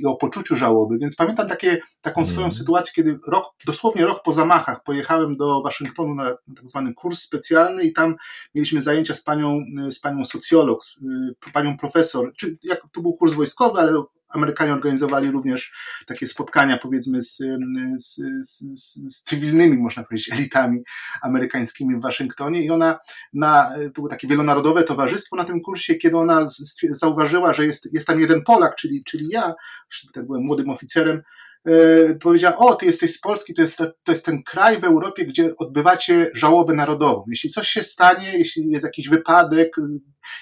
[0.02, 2.34] i o poczuciu żałoby, więc pamiętam takie, taką mm.
[2.34, 7.20] swoją sytuację, kiedy rok, dosłownie rok po zamachach pojechałem do Waszyngtonu na tak zwany kurs
[7.20, 8.16] specjalny i tam
[8.56, 10.86] mieliśmy zajęcia z panią, z panią socjolog,
[11.48, 15.72] y, panią profesor, czy jak to był kurs wojskowy, ale Amerykanie organizowali również
[16.08, 17.38] takie spotkania, powiedzmy, z,
[17.98, 18.60] z, z,
[19.06, 20.84] z, cywilnymi, można powiedzieć, elitami
[21.22, 22.64] amerykańskimi w Waszyngtonie.
[22.64, 23.00] I ona,
[23.34, 26.50] na, to było takie wielonarodowe towarzystwo na tym kursie, kiedy ona
[26.92, 29.54] zauważyła, że jest, jest tam jeden Polak, czyli, czyli ja,
[30.10, 31.22] wtedy byłem młodym oficerem,
[32.22, 35.52] powiedziała, o, ty jesteś z Polski, to jest, to jest ten kraj w Europie, gdzie
[35.58, 37.24] odbywacie żałobę narodową.
[37.30, 39.76] Jeśli coś się stanie, jeśli jest jakiś wypadek,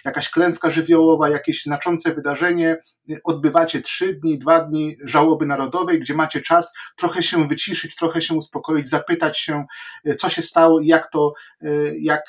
[0.06, 2.78] jakaś klęska żywiołowa, jakieś znaczące wydarzenie,
[3.24, 8.34] odbywacie trzy dni, dwa dni żałoby narodowej, gdzie macie czas trochę się wyciszyć, trochę się
[8.34, 9.66] uspokoić, zapytać się,
[10.06, 12.22] e, co się stało i jak to, e, jak,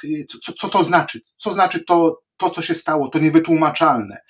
[0.44, 4.20] co, co to znaczy, co znaczy to, to, co się stało, to niewytłumaczalne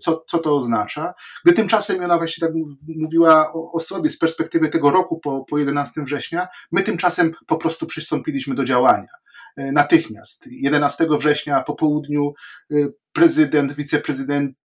[0.00, 1.14] co, co to oznacza.
[1.44, 2.56] Gdy tymczasem ona właśnie tak
[2.88, 7.56] mówiła o, o sobie z perspektywy tego roku po, po 11 września, my tymczasem po
[7.56, 9.08] prostu przystąpiliśmy do działania
[9.56, 10.46] e, natychmiast.
[10.46, 12.32] 11 września po południu
[12.70, 12.74] e,
[13.12, 14.56] prezydent, wiceprezydent,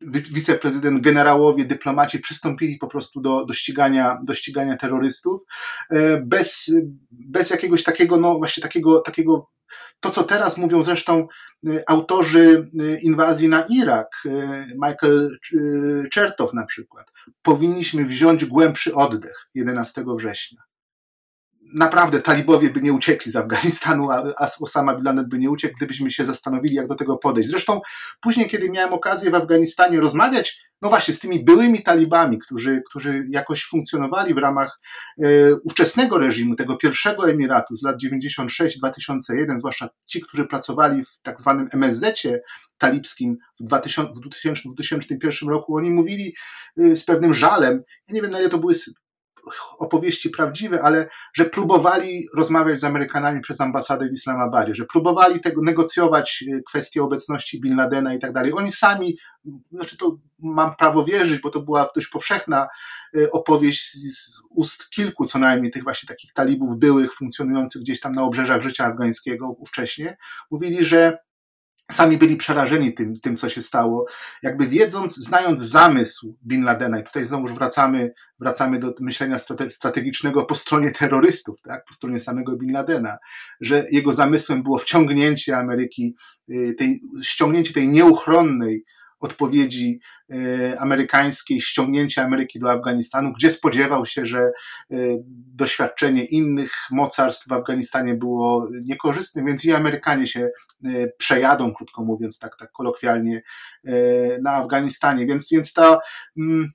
[0.00, 5.42] wiceprezydent, generałowie, dyplomaci przystąpili po prostu do, do, ścigania, do ścigania terrorystów
[5.90, 6.72] e, bez,
[7.10, 9.50] bez jakiegoś takiego, no właśnie takiego, takiego
[10.00, 11.26] to, co teraz mówią zresztą
[11.68, 14.08] y, autorzy y, inwazji na Irak,
[14.74, 15.38] Michael
[16.14, 17.06] Chertow na przykład,
[17.42, 20.62] powinniśmy wziąć głębszy oddech 11 września.
[21.74, 26.10] Naprawdę talibowie by nie uciekli z Afganistanu, a Osama Bin Laden by nie uciekł, gdybyśmy
[26.10, 27.50] się zastanowili, jak do tego podejść.
[27.50, 27.80] Zresztą
[28.20, 33.26] później, kiedy miałem okazję w Afganistanie rozmawiać, no właśnie, z tymi byłymi talibami, którzy, którzy
[33.30, 34.78] jakoś funkcjonowali w ramach
[35.22, 41.40] e, ówczesnego reżimu, tego pierwszego emiratu z lat 96-2001, zwłaszcza ci, którzy pracowali w tak
[41.40, 42.40] zwanym MSZ-cie
[42.78, 46.34] talibskim w 2000, w 2001 roku, oni mówili
[46.78, 48.74] e, z pewnym żalem, ja nie wiem na ile to były
[49.78, 55.62] opowieści prawdziwe, ale że próbowali rozmawiać z Amerykanami przez ambasadę w Islamabadzie, że próbowali tego
[55.62, 58.52] negocjować e, kwestie obecności Bin Ladena i tak dalej.
[58.52, 59.18] Oni sami,
[59.72, 62.68] znaczy to mam prawo wierzyć, bo to była dość powszechna
[63.16, 68.12] e, opowieść z ust kilku co najmniej tych właśnie takich talibów byłych, funkcjonujących gdzieś tam
[68.12, 70.16] na obrzeżach życia afgańskiego ówcześnie,
[70.50, 71.18] mówili, że
[71.92, 74.06] sami byli przerażeni tym, tym, co się stało,
[74.42, 80.54] jakby wiedząc, znając zamysł Bin Ladena, i tutaj znowu wracamy, wracamy do myślenia strategicznego po
[80.54, 83.18] stronie terrorystów, tak, po stronie samego Bin Ladena,
[83.60, 86.16] że jego zamysłem było wciągnięcie Ameryki,
[86.50, 88.84] y, tej, ściągnięcie tej nieuchronnej
[89.24, 94.52] odpowiedzi e, amerykańskiej, ściągnięcia Ameryki do Afganistanu, gdzie spodziewał się, że e,
[95.54, 100.40] doświadczenie innych mocarstw w Afganistanie było niekorzystne, więc i Amerykanie się
[100.84, 103.42] e, przejadą, krótko mówiąc, tak, tak kolokwialnie,
[104.42, 105.26] na Afganistanie.
[105.26, 105.98] Więc, więc ta,
[106.38, 106.70] mm,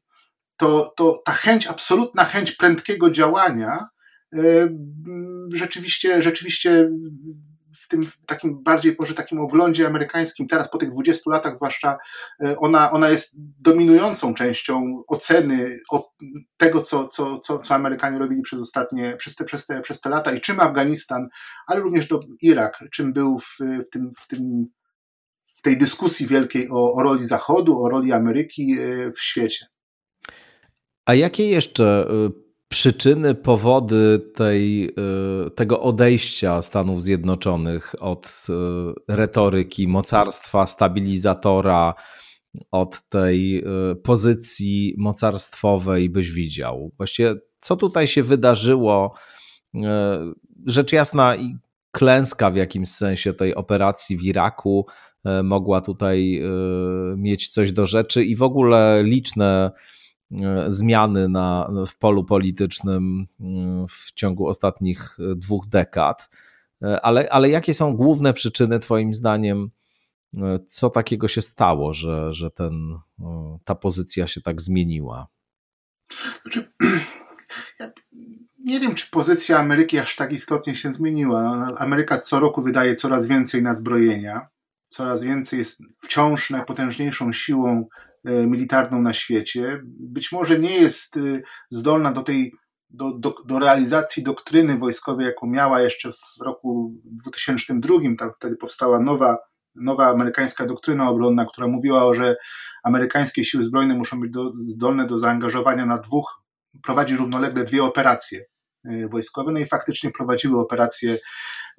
[0.58, 3.88] to, to, ta chęć, absolutna chęć prędkiego działania,
[5.54, 6.90] rzeczywiście, rzeczywiście
[7.90, 11.98] tym takim bardziej może takim oglądzie amerykańskim, teraz po tych 20 latach zwłaszcza,
[12.44, 15.80] e, ona, ona jest dominującą częścią oceny
[16.58, 20.10] tego, co, co, co, co Amerykanie robili przez ostatnie, przez te, przez, te, przez te
[20.10, 21.28] lata i czym Afganistan,
[21.68, 24.68] ale również do Irak, czym był w, w tym, w tym
[25.60, 29.66] w tej dyskusji wielkiej o, o roli Zachodu, o roli Ameryki e, w świecie.
[31.06, 34.86] A jakie jeszcze e, przyczyny, powody tej,
[35.48, 38.54] y, tego odejścia Stanów Zjednoczonych od y,
[39.08, 41.94] retoryki mocarstwa, stabilizatora,
[42.72, 46.92] od tej y, pozycji mocarstwowej byś widział?
[46.98, 49.14] Właściwie, co tutaj się wydarzyło?
[50.66, 51.36] Rzecz jasna,
[51.92, 54.86] klęska w jakimś sensie tej operacji w Iraku
[55.44, 56.42] mogła tutaj
[57.18, 59.72] mieć coś do rzeczy i w ogóle liczne
[60.68, 66.30] zmiany na, w polu politycznym e, w ciągu ostatnich e, dwóch dekad.
[67.02, 69.70] Ale, ale jakie są główne przyczyny, Twoim zdaniem,
[70.66, 72.74] co takiego się stało, że, że ten,
[73.64, 75.28] ta pozycja się tak zmieniła?
[76.42, 76.72] Znaczy,
[77.80, 77.92] ja
[78.60, 81.74] nie wiem, czy pozycja Ameryki aż tak istotnie się zmieniła.
[81.78, 84.48] Ameryka co roku wydaje coraz więcej na zbrojenia,
[84.86, 89.82] coraz więcej jest wciąż najpotężniejszą siłą E, militarną na świecie.
[89.86, 92.54] Być może nie jest e, zdolna do tej
[92.90, 97.96] do, do, do, realizacji doktryny wojskowej, jaką miała jeszcze w roku 2002.
[98.18, 99.38] Tam wtedy powstała nowa,
[99.76, 102.36] nowa amerykańska doktryna obronna, która mówiła, że
[102.84, 106.44] amerykańskie siły zbrojne muszą być do, zdolne do zaangażowania na dwóch,
[106.84, 108.46] prowadzi równolegle dwie operacje e,
[109.12, 109.52] wojskowe.
[109.52, 111.18] No i faktycznie prowadziły operacje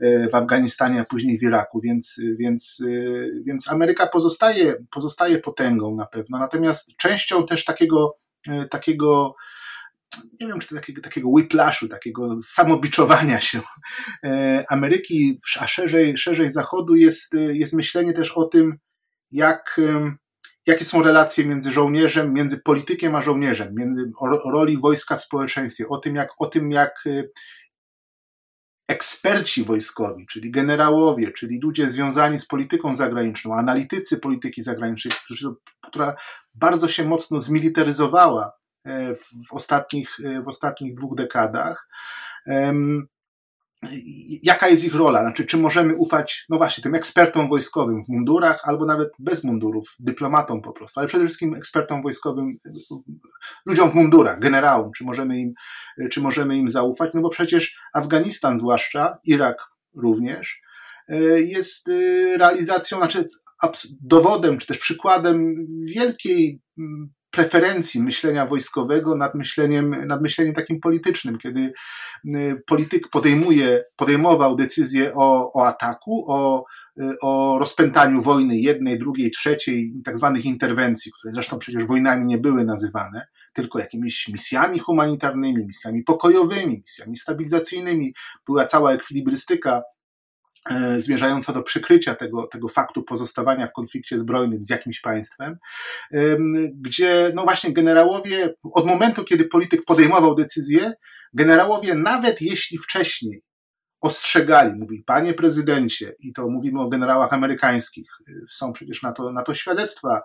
[0.01, 5.97] E, w Afganistanie, a później w Iraku, więc, więc, e, więc Ameryka pozostaje, pozostaje potęgą
[5.97, 8.17] na pewno, natomiast częścią też takiego,
[8.71, 9.35] takiego
[10.41, 13.61] nie wiem, czy takiego, takiego whiplashu, takiego samobiczowania się
[14.69, 18.79] Ameryki, a szerzej, szerzej Zachodu jest, jest myślenie też o tym,
[19.31, 19.81] jak,
[20.67, 24.13] jakie są relacje między żołnierzem, między politykiem a żołnierzem, między
[24.45, 27.05] roli wojska w społeczeństwie, o tym, jak, o tym, jak
[28.91, 35.15] eksperci wojskowi, czyli generałowie, czyli ludzie związani z polityką zagraniczną, analitycy polityki zagranicznej,
[35.83, 36.15] która
[36.55, 38.53] bardzo się mocno zmilitaryzowała
[38.85, 41.89] e, w ostatnich, e, w ostatnich dwóch dekadach
[44.43, 48.61] jaka jest ich rola, znaczy czy możemy ufać, no właśnie, tym ekspertom wojskowym w mundurach,
[48.65, 52.59] albo nawet bez mundurów, dyplomatom po prostu, ale przede wszystkim ekspertom wojskowym,
[53.67, 55.53] ludziom w mundurach, generałom, czy możemy im,
[56.11, 59.57] czy możemy im zaufać, no bo przecież Afganistan zwłaszcza, Irak
[59.97, 60.61] również,
[61.37, 61.91] jest
[62.39, 63.25] realizacją, znaczy
[64.03, 66.61] dowodem, czy też przykładem wielkiej
[67.31, 71.73] preferencji myślenia wojskowego nad myśleniem, nad myśleniem takim politycznym, kiedy
[72.25, 76.65] y, polityk podejmuje, podejmował decyzję o, o ataku, o,
[77.01, 82.39] y, o rozpętaniu wojny jednej, drugiej, trzeciej, tak zwanych interwencji, które zresztą przecież wojnami nie
[82.39, 88.15] były nazywane, tylko jakimiś misjami humanitarnymi, misjami pokojowymi, misjami stabilizacyjnymi.
[88.47, 89.83] Była cała ekwilibrystyka
[90.99, 95.59] zmierzająca do przykrycia tego, tego faktu pozostawania w konflikcie zbrojnym z jakimś państwem,
[96.81, 100.93] gdzie no właśnie generałowie od momentu, kiedy polityk podejmował decyzję,
[101.35, 103.43] generałowie nawet jeśli wcześniej
[104.01, 108.11] ostrzegali, mówi, panie prezydencie, i to mówimy o generałach amerykańskich,
[108.51, 110.23] są przecież na to, na to świadectwa,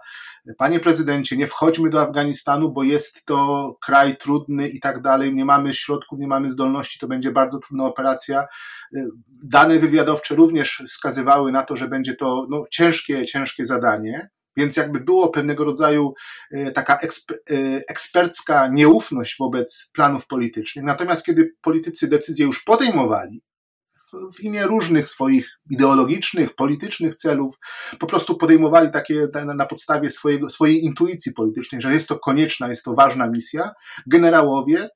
[0.57, 5.45] panie prezydencie, nie wchodźmy do Afganistanu, bo jest to kraj trudny i tak dalej, nie
[5.45, 8.45] mamy środków, nie mamy zdolności, to będzie bardzo trudna operacja.
[9.43, 14.29] Dane wywiadowcze również wskazywały na to, że będzie to no, ciężkie, ciężkie zadanie.
[14.57, 16.13] Więc jakby było pewnego rodzaju
[16.51, 17.39] e, taka eksper,
[17.87, 20.85] ekspercka nieufność wobec planów politycznych.
[20.85, 23.41] Natomiast kiedy politycy decyzje już podejmowali,
[24.13, 27.55] w imię różnych swoich ideologicznych, politycznych celów,
[27.99, 32.85] po prostu podejmowali takie na podstawie swojego, swojej intuicji politycznej, że jest to konieczna, jest
[32.85, 33.71] to ważna misja.
[34.07, 34.89] Generałowie,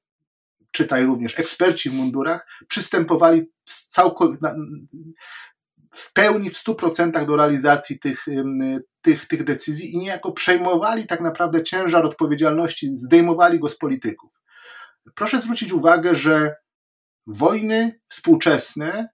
[0.72, 3.50] czytaj również eksperci w mundurach, przystępowali
[5.96, 8.26] w pełni, w stu procentach do realizacji tych,
[9.02, 14.32] tych, tych decyzji i niejako przejmowali tak naprawdę ciężar odpowiedzialności, zdejmowali go z polityków.
[15.16, 16.56] Proszę zwrócić uwagę, że
[17.30, 19.10] wojny współczesne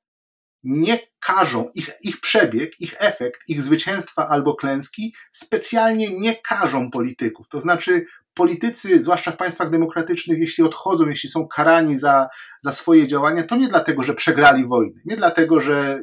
[0.64, 7.50] nie każą, ich, ich przebieg, ich efekt, ich zwycięstwa albo klęski specjalnie nie każą polityków.
[7.50, 12.28] To znaczy, politycy, zwłaszcza w państwach demokratycznych, jeśli odchodzą, jeśli są karani za,
[12.62, 16.00] za swoje działania, to nie dlatego, że przegrali wojnę, nie dlatego, że,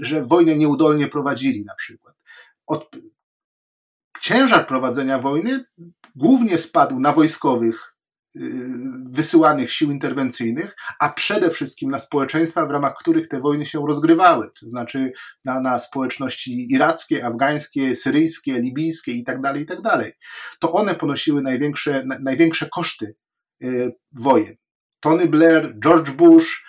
[0.00, 2.14] że wojnę nieudolnie prowadzili na przykład.
[2.66, 2.96] Od,
[4.20, 5.64] ciężar prowadzenia wojny
[6.14, 7.93] głównie spadł na wojskowych
[9.10, 14.50] wysyłanych sił interwencyjnych, a przede wszystkim na społeczeństwa, w ramach których te wojny się rozgrywały,
[14.60, 15.12] to znaczy
[15.44, 19.82] na, na społeczności irackie, afgańskie, syryjskie, libijskie itd., tak itd.
[19.82, 20.12] Tak
[20.60, 23.14] to one ponosiły największe, największe koszty
[23.62, 24.56] y, wojen.
[25.00, 26.64] Tony Blair, George Bush,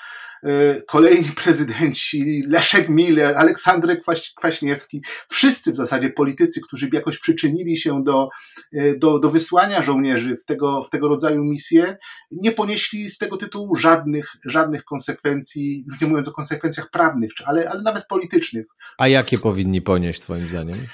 [0.87, 4.03] kolejni prezydenci, Leszek Miller, Aleksandrek
[4.35, 8.29] Kwaśniewski, wszyscy w zasadzie politycy, którzy by jakoś przyczynili się do,
[8.73, 11.97] e, do, do wysłania żołnierzy w tego, w tego rodzaju misje,
[12.31, 17.69] nie ponieśli z tego tytułu żadnych, żadnych konsekwencji, już nie mówiąc o konsekwencjach prawnych, ale,
[17.69, 18.65] ale nawet politycznych.
[18.97, 20.87] A jakie powinni ponieść, Twoim zdaniem?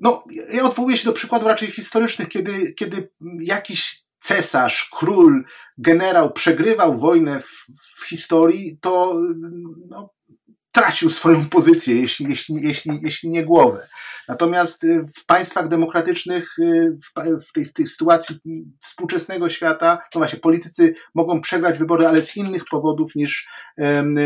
[0.00, 5.44] No, ja odwołuję się do przykładów raczej historycznych, kiedy, kiedy jakiś cesarz, król,
[5.78, 7.66] generał przegrywał wojnę w,
[7.96, 9.20] w historii, to
[9.88, 10.10] no,
[10.72, 13.88] tracił swoją pozycję, jeśli, jeśli, jeśli, jeśli nie głowę.
[14.28, 16.98] Natomiast y, w państwach demokratycznych, y,
[17.48, 18.36] w tej, w tej sytuacji
[18.80, 23.48] współczesnego świata, no właśnie, politycy mogą przegrać wybory, ale z innych powodów niż,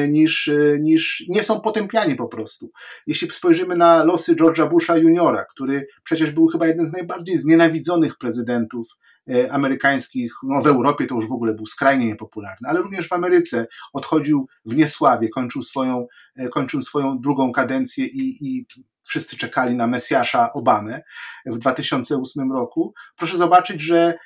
[0.09, 2.71] niż, y, niż nie są potępiani po prostu.
[3.07, 8.19] Jeśli spojrzymy na losy George'a Busha juniora, który przecież był chyba jednym z najbardziej znienawidzonych
[8.19, 8.89] prezydentów
[9.51, 13.67] amerykańskich, no w Europie to już w ogóle był skrajnie niepopularny, ale również w Ameryce
[13.93, 16.07] odchodził w niesławie, kończył swoją,
[16.37, 18.67] e, kończył swoją drugą kadencję i, i
[19.03, 21.03] wszyscy czekali na Mesjasza Obamę
[21.47, 22.95] w 2008 roku.
[23.17, 24.17] Proszę zobaczyć, że e,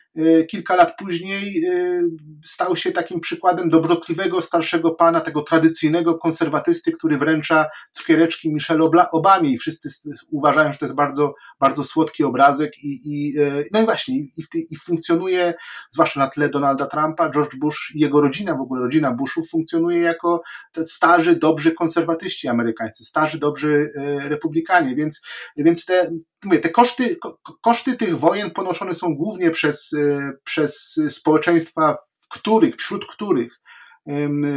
[0.50, 2.02] kilka lat później e,
[2.44, 9.50] stał się takim przykładem dobrotliwego starszego pana, tego tradycyjnego konserwatysty, który wręcza cukiereczki Michelle Obamie.
[9.50, 9.88] I wszyscy
[10.30, 14.42] uważają, że to jest bardzo, bardzo słodki obrazek i, i e, no i właśnie, i,
[14.70, 15.54] i funkcjonuje,
[15.90, 19.98] zwłaszcza na tle Donalda Trumpa, George Bush i jego rodzina, w ogóle rodzina Bushów funkcjonuje
[20.00, 20.42] jako
[20.84, 24.94] starzy, dobrzy konserwatyści amerykańscy, starzy, dobrzy republikanie.
[24.94, 25.22] Więc,
[25.56, 26.10] więc te,
[26.44, 27.16] mówię, te koszty,
[27.60, 33.60] koszty tych wojen ponoszone są głównie przez, e, przez społeczeństwa, w których, wśród których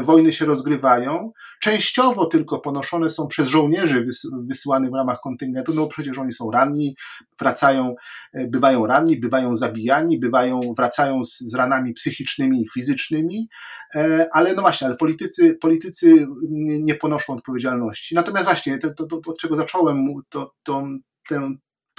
[0.03, 1.31] wojny się rozgrywają.
[1.61, 4.07] Częściowo tylko ponoszone są przez żołnierzy
[4.47, 6.95] wysyłanych w ramach kontyngentu, no przecież oni są ranni,
[7.39, 7.95] wracają,
[8.33, 13.49] e, bywają ranni, bywają zabijani, bywają, wracają z, z ranami psychicznymi i fizycznymi,
[13.95, 16.27] e, ale no właśnie, ale politycy, politycy
[16.59, 18.15] nie ponoszą odpowiedzialności.
[18.15, 20.87] Natomiast właśnie, to, to, to od czego zacząłem, to, to,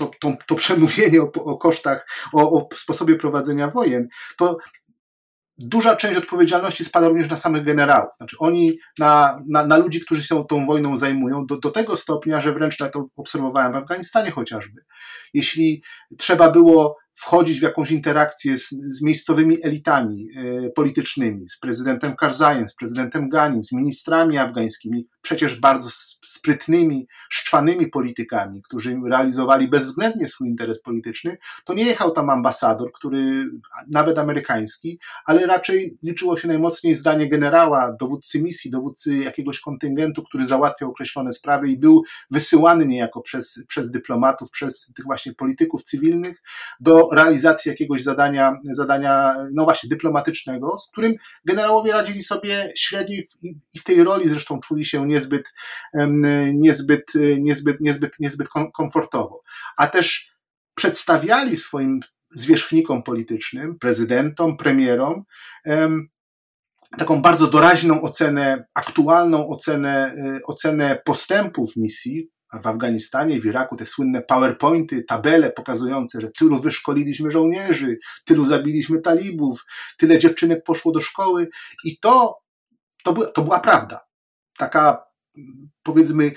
[0.03, 4.59] to, to, to przemówienie o, o kosztach, o, o, sposobie prowadzenia wojen, to
[5.59, 8.11] duża część odpowiedzialności spada również na samych generałów.
[8.16, 12.40] Znaczy oni, na, na, na ludzi, którzy się tą wojną zajmują, do, do tego stopnia,
[12.40, 14.84] że wręcz tak to obserwowałem w Afganistanie chociażby.
[15.34, 15.82] Jeśli
[16.18, 22.69] trzeba było wchodzić w jakąś interakcję z, z miejscowymi elitami e, politycznymi, z prezydentem Karzajem,
[22.69, 25.89] z prezydentem Ganim, z ministrami afgańskimi, przecież bardzo
[26.27, 33.51] sprytnymi, szczwanymi politykami, którzy realizowali bezwzględnie swój interes polityczny, to nie jechał tam ambasador, który
[33.91, 40.47] nawet amerykański, ale raczej liczyło się najmocniej zdanie generała, dowódcy misji, dowódcy jakiegoś kontyngentu, który
[40.47, 46.43] załatwiał określone sprawy i był wysyłany niejako przez, przez dyplomatów, przez tych właśnie polityków cywilnych
[46.81, 53.22] do realizacji jakiegoś zadania, zadania, no właśnie, dyplomatycznego, z którym generałowie radzili sobie średnio
[53.72, 55.53] i w tej roli zresztą czuli się niezbyt,
[56.53, 59.42] niezbyt, niezbyt, niezbyt, niezbyt komfortowo.
[59.76, 60.32] A też
[60.74, 62.00] przedstawiali swoim
[62.30, 65.24] zwierzchnikom politycznym, prezydentom, premierom,
[66.98, 72.30] taką bardzo doraźną ocenę, aktualną ocenę, e, ocenę postępów misji
[72.61, 79.00] w Afganistanie, w Iraku, te słynne PowerPointy, tabele pokazujące, że tylu wyszkoliliśmy żołnierzy, tylu zabiliśmy
[79.00, 79.64] talibów,
[79.98, 81.48] tyle dziewczynek poszło do szkoły
[81.84, 82.38] i to,
[83.05, 84.00] to, to była prawda.
[84.59, 85.03] Taka,
[85.82, 86.32] powiedzmy,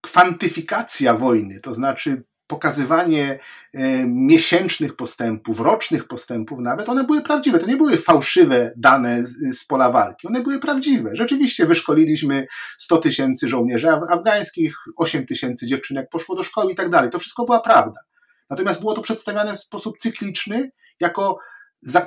[0.00, 3.38] kwantyfikacja wojny, to znaczy pokazywanie
[3.74, 7.58] e, miesięcznych postępów, rocznych postępów nawet, one były prawdziwe.
[7.58, 10.26] To nie były fałszywe dane z, pola walki.
[10.26, 11.10] One były prawdziwe.
[11.16, 12.46] Rzeczywiście wyszkoliliśmy
[12.78, 17.10] 100 tysięcy żołnierzy afgańskich, 8 tysięcy dziewczynek poszło do szkoły i tak dalej.
[17.10, 18.00] To wszystko była prawda.
[18.50, 21.38] Natomiast było to przedstawiane w sposób cykliczny, jako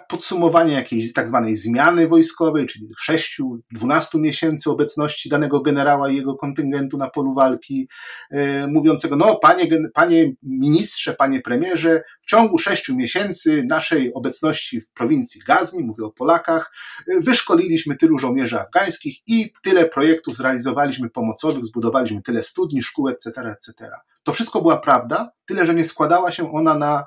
[0.09, 6.97] podsumowanie jakiejś tak zwanej zmiany wojskowej, czyli 6-12 miesięcy obecności danego generała i jego kontyngentu
[6.97, 7.89] na polu walki,
[8.32, 14.89] e, mówiącego, no panie, panie ministrze, panie premierze, w ciągu 6 miesięcy naszej obecności w
[14.89, 16.71] prowincji Gazni, mówię o Polakach,
[17.07, 23.32] e, wyszkoliliśmy tylu żołnierzy afgańskich i tyle projektów zrealizowaliśmy pomocowych, zbudowaliśmy tyle studni, szkół, etc.,
[23.41, 23.91] etc.
[24.23, 27.03] To wszystko była prawda, tyle, że nie składała się ona na,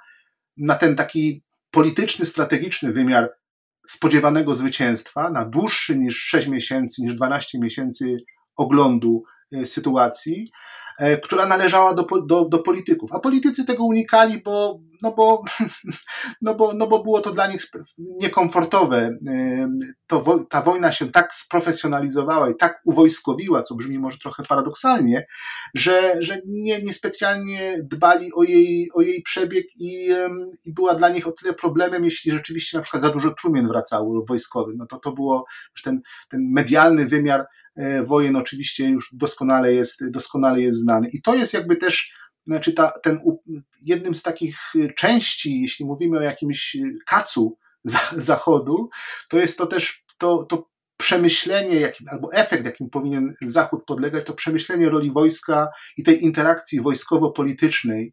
[0.56, 1.47] na ten taki
[1.78, 3.30] polityczny, strategiczny wymiar
[3.88, 8.24] spodziewanego zwycięstwa na dłuższy niż 6 miesięcy, niż 12 miesięcy
[8.56, 9.22] oglądu
[9.52, 10.50] e, sytuacji,
[11.22, 13.12] która należała do, do, do polityków.
[13.12, 15.42] A politycy tego unikali, bo, no, bo,
[16.42, 17.62] no, bo, no bo było to dla nich
[17.98, 19.18] niekomfortowe.
[19.28, 19.68] E,
[20.06, 25.26] to, ta wojna się tak sprofesjonalizowała i tak uwojskowiła, co brzmi może trochę paradoksalnie,
[25.74, 30.08] że, że nie, niespecjalnie dbali o jej, o jej przebieg i,
[30.64, 34.24] i była dla nich o tyle problemem, jeśli rzeczywiście na przykład za dużo trumien wracało
[34.28, 34.76] wojskowych.
[34.78, 35.44] No to to było
[35.76, 37.67] już ten, ten medialny wymiar E,
[38.06, 41.08] wojen oczywiście już doskonale jest, doskonale jest znany.
[41.12, 42.12] I to jest jakby też
[42.46, 43.20] znaczy ta, ten,
[43.82, 44.58] jednym z takich
[44.96, 46.76] części, jeśli mówimy o jakimś
[47.06, 47.58] kacu
[48.16, 48.88] Zachodu,
[49.28, 54.34] to jest to też to, to przemyślenie, jakim, albo efekt, jakim powinien Zachód podlegać, to
[54.34, 58.12] przemyślenie roli wojska i tej interakcji wojskowo-politycznej,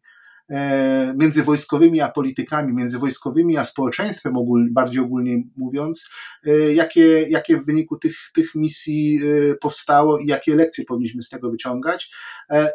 [1.16, 6.10] między wojskowymi a politykami, między wojskowymi a społeczeństwem, ogól, bardziej ogólnie mówiąc,
[6.46, 11.28] e, jakie, jakie w wyniku tych, tych misji e, powstało i jakie lekcje powinniśmy z
[11.28, 12.10] tego wyciągać.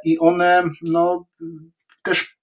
[0.05, 1.27] I one no,
[2.03, 2.40] też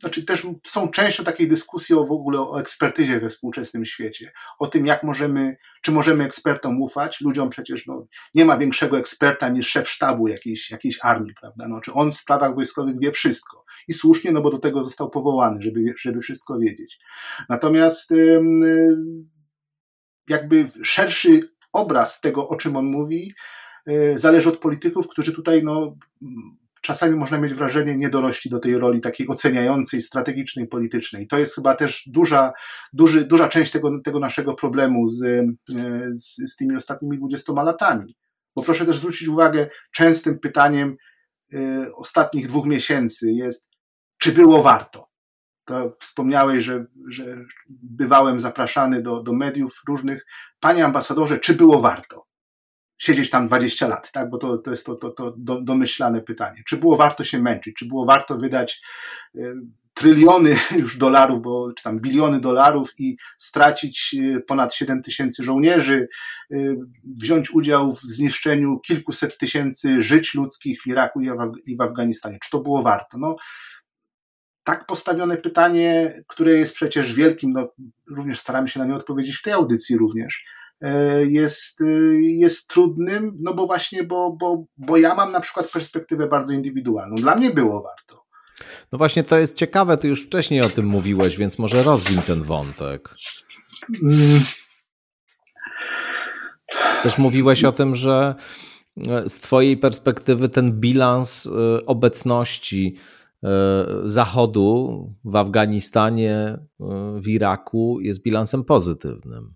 [0.00, 4.66] znaczy też są częścią takiej dyskusji o w ogóle o ekspertyzie we współczesnym świecie, o
[4.66, 7.20] tym, jak możemy, czy możemy ekspertom ufać.
[7.20, 11.68] Ludziom przecież no, nie ma większego eksperta niż szef sztabu jakiejś, jakiejś armii, prawda?
[11.68, 13.64] No, czy on w sprawach wojskowych wie wszystko.
[13.88, 16.98] I słusznie, no bo do tego został powołany, żeby, żeby wszystko wiedzieć.
[17.48, 18.14] Natomiast
[20.28, 21.40] jakby szerszy
[21.72, 23.34] obraz tego, o czym on mówi,
[23.88, 25.96] y, zależy od polityków, którzy tutaj no,
[26.82, 31.26] czasami można mieć wrażenie, nie dorośli do tej roli takiej oceniającej, strategicznej, politycznej.
[31.26, 32.52] To jest chyba też duża,
[32.92, 35.44] duży, duża część tego, tego naszego problemu z, e,
[36.14, 38.16] z, z tymi ostatnimi dwudziestoma latami.
[38.56, 40.96] Bo proszę też zwrócić uwagę, częstym pytaniem
[41.54, 43.70] y, ostatnich dwóch miesięcy jest,
[44.18, 45.08] czy było warto?
[45.64, 47.36] To wspomniałeś, że, że
[47.68, 50.26] bywałem zapraszany do, do mediów różnych.
[50.60, 52.26] Panie ambasadorze, czy było warto?
[53.02, 54.30] Siedzieć tam 20 lat, tak?
[54.30, 56.62] bo to, to jest to, to, to domyślane pytanie.
[56.66, 57.76] Czy było warto się męczyć?
[57.76, 58.82] Czy było warto wydać
[59.34, 59.54] y,
[59.94, 66.08] tryliony już dolarów, bo, czy tam biliony dolarów i stracić y, ponad 7 tysięcy żołnierzy,
[66.52, 66.76] y,
[67.20, 71.20] wziąć udział w zniszczeniu kilkuset tysięcy żyć ludzkich w Iraku
[71.66, 72.38] i w Afganistanie?
[72.42, 73.18] Czy to było warto?
[73.18, 73.36] No,
[74.64, 77.72] tak postawione pytanie, które jest przecież wielkim, no,
[78.10, 80.61] również staramy się na nie odpowiedzieć w tej audycji również, E,
[81.28, 81.84] jest, e,
[82.20, 87.16] jest trudnym, no bo właśnie, bo, bo, bo ja mam na przykład perspektywę bardzo indywidualną.
[87.16, 88.24] Dla mnie było warto.
[88.92, 92.42] No właśnie to jest ciekawe, ty już wcześniej o tym mówiłeś, więc może rozwin ten
[92.42, 93.14] wątek.
[97.02, 98.34] Też mówiłeś o tym, że
[99.06, 101.48] e, z twojej perspektywy ten bilans
[101.86, 102.96] obecności
[104.04, 106.58] Zachodu w Afganistanie,
[107.16, 109.48] w Iraku jest bilansem pozytywnym.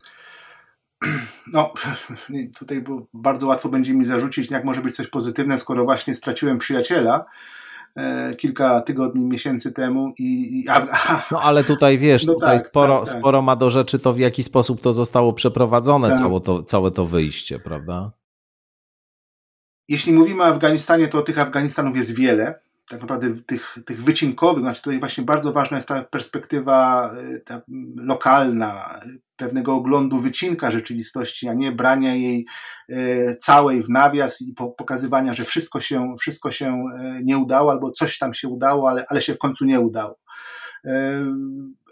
[1.52, 1.72] no,
[2.58, 2.84] tutaj
[3.14, 7.24] bardzo łatwo będzie mi zarzucić, jak może być coś pozytywne, skoro właśnie straciłem przyjaciela
[7.96, 10.64] e, kilka tygodni, miesięcy temu i...
[10.68, 13.18] a, a, no ale tutaj wiesz, no tutaj tak, sporo, tak, tak.
[13.18, 16.18] sporo ma do rzeczy to, w jaki sposób to zostało przeprowadzone, tak.
[16.18, 18.10] całe, to, całe to wyjście, prawda?
[19.88, 24.82] Jeśli mówimy o Afganistanie, to tych Afganistanów jest wiele tak naprawdę tych, tych wycinkowych, znaczy
[24.82, 27.62] tutaj właśnie bardzo ważna jest ta perspektywa e, ta
[27.96, 29.00] lokalna,
[29.36, 32.46] pewnego oglądu wycinka rzeczywistości, a nie brania jej
[32.88, 37.90] e, całej w nawias i pokazywania, że wszystko się, wszystko się e, nie udało, albo
[37.90, 40.18] coś tam się udało, ale, ale się w końcu nie udało.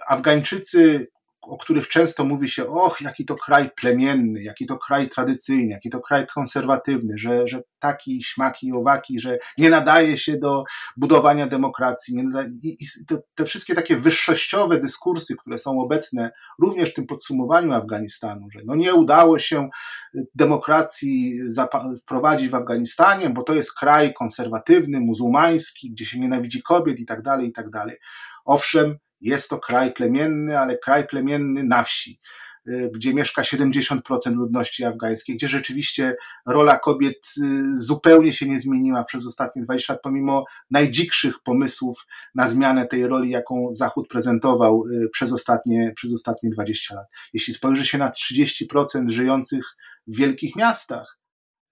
[0.09, 1.07] Afgańczycy
[1.49, 5.90] o których często mówi się, och, jaki to kraj plemienny, jaki to kraj tradycyjny, jaki
[5.90, 10.64] to kraj konserwatywny, że, że taki, śmaki, owaki, że nie nadaje się do
[10.97, 12.16] budowania demokracji.
[12.16, 17.07] Nadaje, I, i te, te, wszystkie takie wyższościowe dyskursy, które są obecne również w tym
[17.07, 19.68] podsumowaniu Afganistanu, że no nie udało się
[20.34, 21.40] demokracji
[22.03, 27.22] wprowadzić w Afganistanie, bo to jest kraj konserwatywny, muzułmański, gdzie się nienawidzi kobiet i tak
[27.22, 27.97] dalej, i tak dalej.
[28.45, 32.21] Owszem, jest to kraj plemienny, ale kraj plemienny na wsi,
[32.69, 39.05] y, gdzie mieszka 70% ludności afgańskiej, gdzie rzeczywiście rola kobiet y, zupełnie się nie zmieniła
[39.05, 45.09] przez ostatnie 20 lat, pomimo najdzikszych pomysłów na zmianę tej roli, jaką Zachód prezentował y,
[45.12, 47.07] przez ostatnie, przez ostatnie 20 lat.
[47.33, 49.65] Jeśli spojrzy się na 30% żyjących
[50.07, 51.19] w wielkich miastach,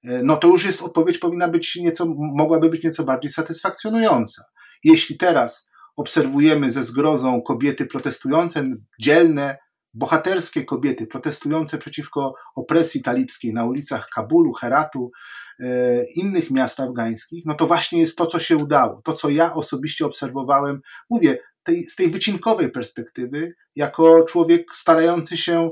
[0.05, 4.45] no to już jest odpowiedź powinna być nieco, mogłaby być nieco bardziej satysfakcjonująca.
[4.85, 8.65] Jeśli teraz obserwujemy ze zgrozą kobiety protestujące,
[9.01, 9.59] dzielne,
[9.95, 15.11] bohaterskie kobiety protestujące przeciwko opresji talibskiej na ulicach Kabulu, Heratu,
[15.61, 19.03] e, innych miast afgańskich, no to właśnie jest to, co się udało.
[19.05, 20.81] To, co ja osobiście obserwowałem,
[21.11, 25.71] mówię, tej, z tej wycinkowej perspektywy, jako człowiek starający się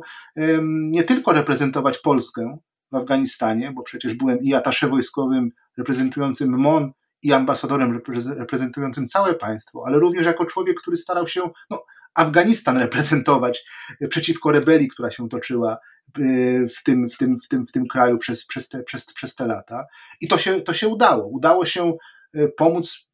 [0.66, 2.58] nie tylko reprezentować Polskę
[2.92, 6.92] w Afganistanie, bo przecież byłem i atasze wojskowym reprezentującym MON
[7.22, 8.00] i ambasadorem
[8.36, 13.64] reprezentującym całe państwo, ale również jako człowiek, który starał się no, Afganistan reprezentować
[14.08, 15.78] przeciwko rebelii, która się toczyła
[16.18, 19.34] y, w tym, w tym, w tym, w tym kraju przez, przez, te, przez, przez
[19.34, 19.86] te lata.
[20.20, 21.26] I to się, to się udało.
[21.26, 21.96] Udało się
[22.36, 23.10] y, pomóc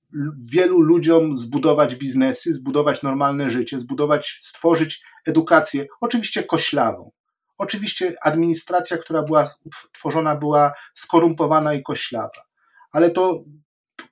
[0.50, 7.10] wielu ludziom zbudować biznesy, zbudować normalne życie, zbudować, stworzyć edukację, oczywiście koślawą.
[7.58, 9.50] Oczywiście administracja, która była
[9.92, 12.46] tworzona, była skorumpowana i koślawa.
[12.92, 13.44] Ale to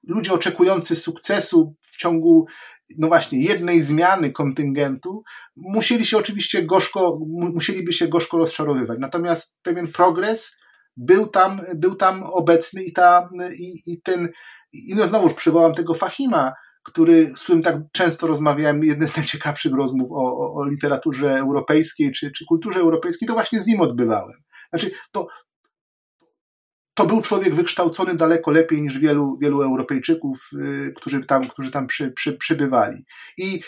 [0.07, 2.47] ludzie oczekujący sukcesu w ciągu,
[2.99, 5.23] no właśnie, jednej zmiany kontyngentu,
[5.57, 7.19] musieli się oczywiście gorzko,
[7.55, 8.99] musieliby się gorzko rozczarowywać.
[9.01, 10.59] Natomiast pewien progres
[10.97, 13.29] był tam, był tam obecny i, ta,
[13.59, 14.29] i, i ten,
[14.73, 16.53] i no znowuż przywołam tego Fahima,
[16.85, 22.13] który, z którym tak często rozmawiałem, jeden z najciekawszych rozmów o, o, o literaturze europejskiej
[22.13, 24.37] czy, czy kulturze europejskiej, to właśnie z nim odbywałem.
[24.71, 25.27] Znaczy, to,
[26.95, 31.87] to był człowiek wykształcony daleko lepiej niż wielu, wielu Europejczyków, y, którzy tam, którzy tam
[31.87, 33.05] przy, przy, przybywali.
[33.39, 33.61] I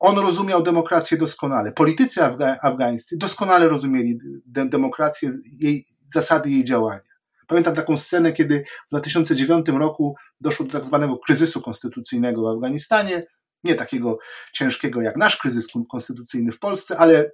[0.00, 1.72] on rozumiał demokrację doskonale.
[1.72, 7.16] Politycy afga afgańscy doskonale rozumieli de demokrację, jej, zasady jej działania.
[7.46, 13.26] Pamiętam taką scenę, kiedy w 2009 roku doszło do tak zwanego kryzysu konstytucyjnego w Afganistanie
[13.66, 14.18] nie takiego
[14.52, 17.30] ciężkiego jak nasz kryzys konstytucyjny w Polsce, ale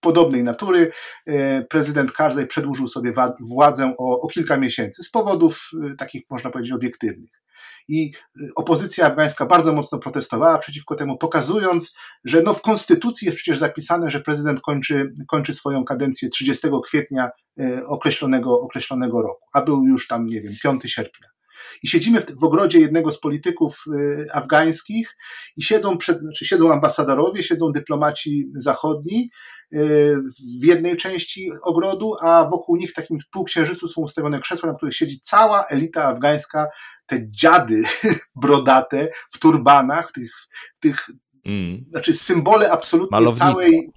[0.00, 0.92] podobnej natury.
[1.26, 6.50] E, prezydent Karzaj przedłużył sobie władzę o, o kilka miesięcy z powodów e, takich, można
[6.50, 7.30] powiedzieć, obiektywnych.
[7.88, 8.12] I
[8.42, 13.58] e, opozycja afgańska bardzo mocno protestowała przeciwko temu, pokazując, że no w konstytucji jest przecież
[13.58, 17.30] zapisane, że prezydent kończy, kończy swoją kadencję 30 kwietnia
[17.86, 21.28] określonego, określonego roku, a był już tam, nie wiem, 5 sierpnia.
[21.82, 25.16] I siedzimy w, w ogrodzie jednego z polityków y, afgańskich
[25.56, 29.30] i siedzą, przed, znaczy siedzą ambasadorowie, siedzą dyplomaci zachodni
[29.72, 30.16] y,
[30.60, 34.94] w jednej części ogrodu, a wokół nich w takim półksiężycu są ustawione krzesła, na których
[34.94, 36.66] siedzi cała elita afgańska,
[37.06, 37.82] te dziady
[38.42, 40.32] brodate w turbanach, w tych,
[40.76, 41.06] w tych
[41.46, 41.84] mm.
[41.90, 43.92] znaczy symbole absolutnie całej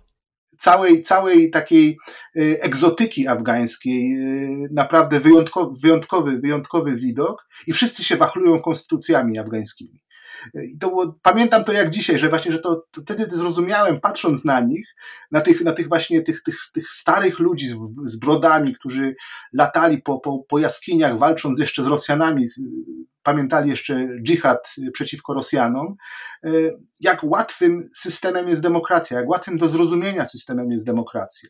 [0.61, 1.97] całej, całej takiej
[2.37, 10.01] y, egzotyki afgańskiej, y, naprawdę wyjątkowy, wyjątkowy, wyjątkowy widok i wszyscy się wachlują konstytucjami afgańskimi.
[10.53, 14.45] I to było, pamiętam to jak dzisiaj, że właśnie, że to, to wtedy zrozumiałem, patrząc
[14.45, 14.95] na nich,
[15.31, 19.15] na tych, na tych właśnie tych, tych, tych starych ludzi z, z brodami, którzy
[19.53, 22.47] latali po, po, po jaskiniach, walcząc jeszcze z Rosjanami,
[23.23, 25.95] pamiętali jeszcze dżihad przeciwko Rosjanom,
[26.43, 26.49] e,
[26.99, 31.49] jak łatwym systemem jest demokracja, jak łatwym do zrozumienia systemem jest demokracja.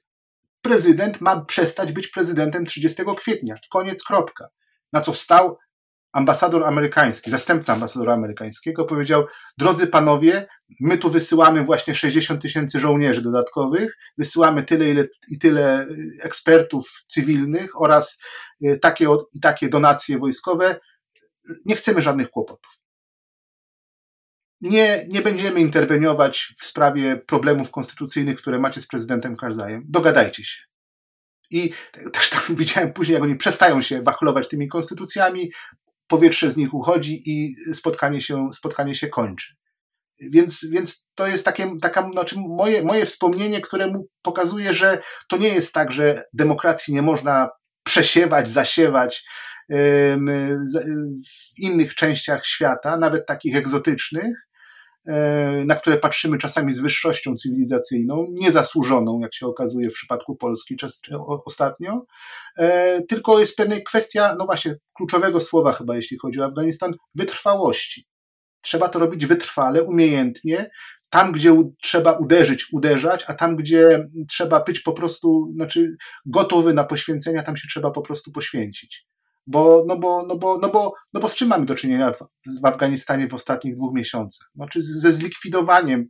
[0.62, 3.56] Prezydent ma przestać być prezydentem 30 kwietnia.
[3.70, 4.48] Koniec, kropka.
[4.94, 5.58] Na co wstał
[6.14, 9.26] ambasador amerykański, zastępca ambasadora amerykańskiego powiedział,
[9.58, 10.48] drodzy panowie,
[10.80, 15.88] my tu wysyłamy właśnie 60 tysięcy żołnierzy dodatkowych, wysyłamy tyle ile, i tyle
[16.24, 18.22] ekspertów cywilnych oraz
[18.82, 20.80] takie i takie donacje wojskowe,
[21.66, 22.82] nie chcemy żadnych kłopotów.
[24.62, 29.84] Nie, nie będziemy interweniować w sprawie problemów konstytucyjnych, które macie z prezydentem Karzajem.
[29.88, 30.62] Dogadajcie się.
[31.52, 31.74] I
[32.14, 35.52] też tam widziałem później, jak oni przestają się wachlować tymi konstytucjami,
[36.12, 39.54] powietrze z nich uchodzi i spotkanie się, spotkanie się kończy.
[40.32, 45.38] Więc, więc to jest takie, taka, znaczy moje, moje wspomnienie, które mu pokazuje, że to
[45.38, 47.50] nie jest tak, że demokracji nie można
[47.84, 49.24] przesiewać, zasiewać
[51.30, 54.48] w innych częściach świata, nawet takich egzotycznych,
[55.66, 61.02] na które patrzymy czasami z wyższością cywilizacyjną, niezasłużoną, jak się okazuje w przypadku Polski czas,
[61.46, 62.06] ostatnio,
[62.58, 68.06] e, tylko jest pewna kwestia, no właśnie, kluczowego słowa chyba, jeśli chodzi o Afganistan, wytrwałości.
[68.62, 70.70] Trzeba to robić wytrwale, umiejętnie,
[71.10, 75.96] tam, gdzie trzeba uderzyć, uderzać, a tam, gdzie trzeba być po prostu, znaczy
[76.26, 79.11] gotowy na poświęcenia, tam się trzeba po prostu poświęcić.
[79.48, 82.20] Bo, no, bo, no, bo, no, bo, no bo z czym mamy do czynienia w,
[82.62, 84.52] w Afganistanie w ostatnich dwóch miesiącach?
[84.56, 86.06] Znaczy ze zlikwidowaniem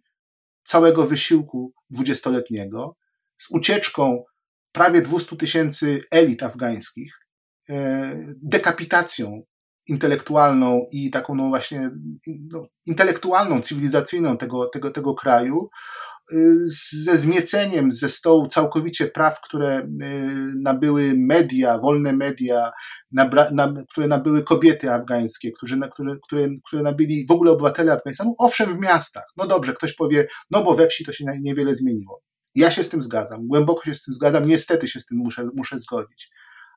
[0.64, 2.96] całego wysiłku dwudziestoletniego,
[3.38, 4.24] z ucieczką
[4.72, 7.14] prawie 200 tysięcy elit afgańskich,
[7.70, 9.44] e, dekapitacją
[9.88, 11.92] intelektualną i taką no właśnie
[12.28, 15.70] no, intelektualną, cywilizacyjną tego, tego, tego kraju
[17.04, 19.86] ze zmieceniem ze stołu całkowicie praw, które y,
[20.62, 22.72] nabyły media, wolne media,
[23.12, 25.90] nabra, na, które nabyły kobiety afgańskie, które,
[26.24, 29.24] które, które nabyli w ogóle obywatele Afganistanu, owszem w miastach.
[29.38, 32.22] No dobrze, ktoś powie, no bo we wsi to się niewiele zmieniło.
[32.56, 35.50] Ja się z tym zgadzam, głęboko się z tym zgadzam, niestety się z tym muszę,
[35.56, 36.30] muszę zgodzić.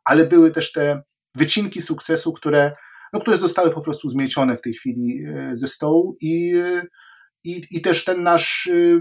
[0.04, 1.02] Ale były też te
[1.34, 2.72] wycinki sukcesu, które,
[3.12, 6.88] no, które zostały po prostu zmiecione w tej chwili y, ze stołu i y,
[7.44, 9.00] i, I też ten nasz, y,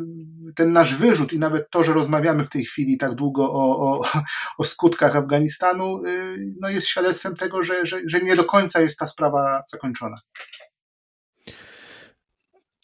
[0.56, 4.02] ten nasz wyrzut, i nawet to, że rozmawiamy w tej chwili tak długo o, o,
[4.58, 9.00] o skutkach Afganistanu, y, no jest świadectwem tego, że, że, że nie do końca jest
[9.00, 10.18] ta sprawa zakończona.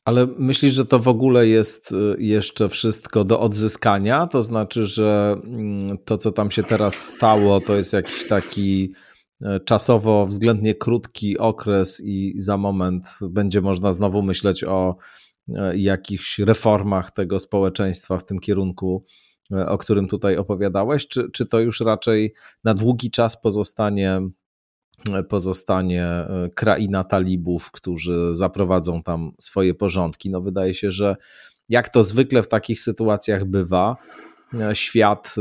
[0.05, 4.27] Ale myślisz, że to w ogóle jest y, jeszcze wszystko do odzyskania?
[4.27, 8.93] To znaczy, że mm, to, co tam się teraz stało, to jest jakiś taki
[9.65, 15.28] czasowo względnie krótki okres, i za moment będzie można znowu myśleć o E,
[15.75, 19.03] jakichś reformach tego społeczeństwa w tym kierunku,
[19.51, 22.33] e, o którym tutaj opowiadałeś, czy, czy to już raczej
[22.63, 24.21] na długi czas pozostanie,
[25.13, 26.07] e, pozostanie
[26.55, 30.29] kraina talibów, którzy zaprowadzą tam swoje porządki?
[30.29, 31.15] No wydaje się, że
[31.69, 33.95] jak to zwykle w takich sytuacjach bywa,
[34.73, 35.35] świat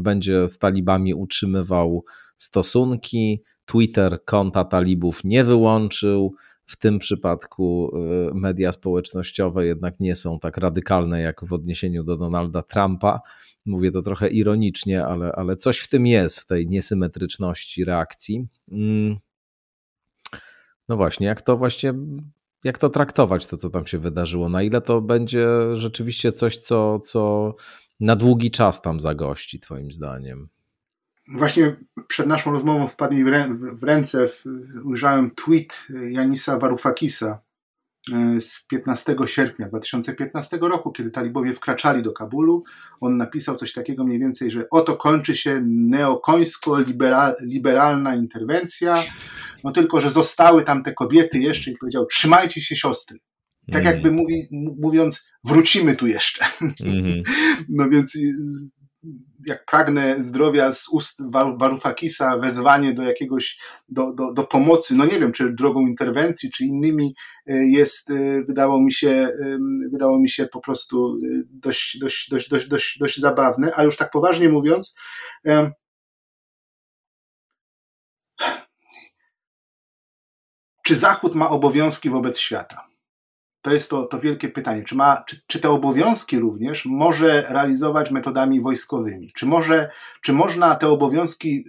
[0.00, 2.04] będzie z talibami utrzymywał
[2.36, 6.34] stosunki, Twitter konta talibów nie wyłączył,
[6.68, 7.96] w tym przypadku
[8.30, 13.20] y, media społecznościowe jednak nie są tak radykalne jak w odniesieniu do Donalda Trumpa.
[13.66, 18.46] Mówię to trochę ironicznie, ale, ale coś w tym jest, w tej niesymetryczności reakcji.
[18.72, 19.16] Mm.
[20.88, 21.94] No właśnie, jak to właśnie,
[22.64, 24.48] jak to traktować, to co tam się wydarzyło?
[24.48, 27.54] Na ile to będzie rzeczywiście coś, co, co
[28.00, 30.48] na długi czas tam zagości, Twoim zdaniem?
[31.32, 31.76] Właśnie
[32.08, 33.24] przed naszą rozmową wpadł mi
[33.60, 34.30] w ręce,
[34.84, 37.42] ujrzałem tweet Janisa Warufakisa
[38.12, 42.64] e, z 15 sierpnia 2015 roku, kiedy talibowie wkraczali do Kabulu.
[43.00, 48.94] On napisał coś takiego mniej więcej, że oto kończy się neokońsko-liberalna interwencja,
[49.64, 53.18] no tylko, że zostały tam te kobiety jeszcze i powiedział, trzymajcie się siostry.
[53.72, 53.94] Tak mm.
[53.94, 54.48] jakby mówi,
[54.80, 56.44] mówiąc, wrócimy tu jeszcze.
[56.84, 57.22] Mm.
[57.68, 58.18] No więc
[59.46, 61.22] jak pragnę zdrowia z ust
[61.58, 66.64] Warufakisa, wezwanie do jakiegoś, do, do, do pomocy, no nie wiem, czy drogą interwencji, czy
[66.64, 67.14] innymi,
[67.46, 69.28] e, jest, e, wydało mi się,
[69.92, 73.96] wydało mi się po prostu e, dość, dość, dość, dość, dość, dość zabawne, a już
[73.96, 74.94] tak poważnie mówiąc,
[80.82, 82.87] czy Zachód ma obowiązki wobec świata?
[83.62, 84.84] To jest to, to wielkie pytanie.
[84.84, 89.32] Czy, ma, czy, czy te obowiązki również może realizować metodami wojskowymi?
[89.36, 89.90] Czy, może,
[90.22, 91.64] czy można te obowiązki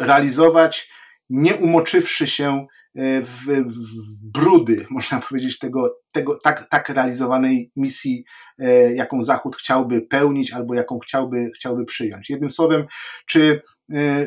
[0.00, 0.90] realizować
[1.30, 2.66] nie umoczywszy się
[2.96, 8.24] e, w, w brudy, można powiedzieć, tego, tego tak, tak realizowanej misji,
[8.58, 12.30] e, jaką Zachód chciałby pełnić albo jaką chciałby, chciałby przyjąć.
[12.30, 12.86] Jednym słowem,
[13.26, 13.62] czy,
[13.92, 14.26] e,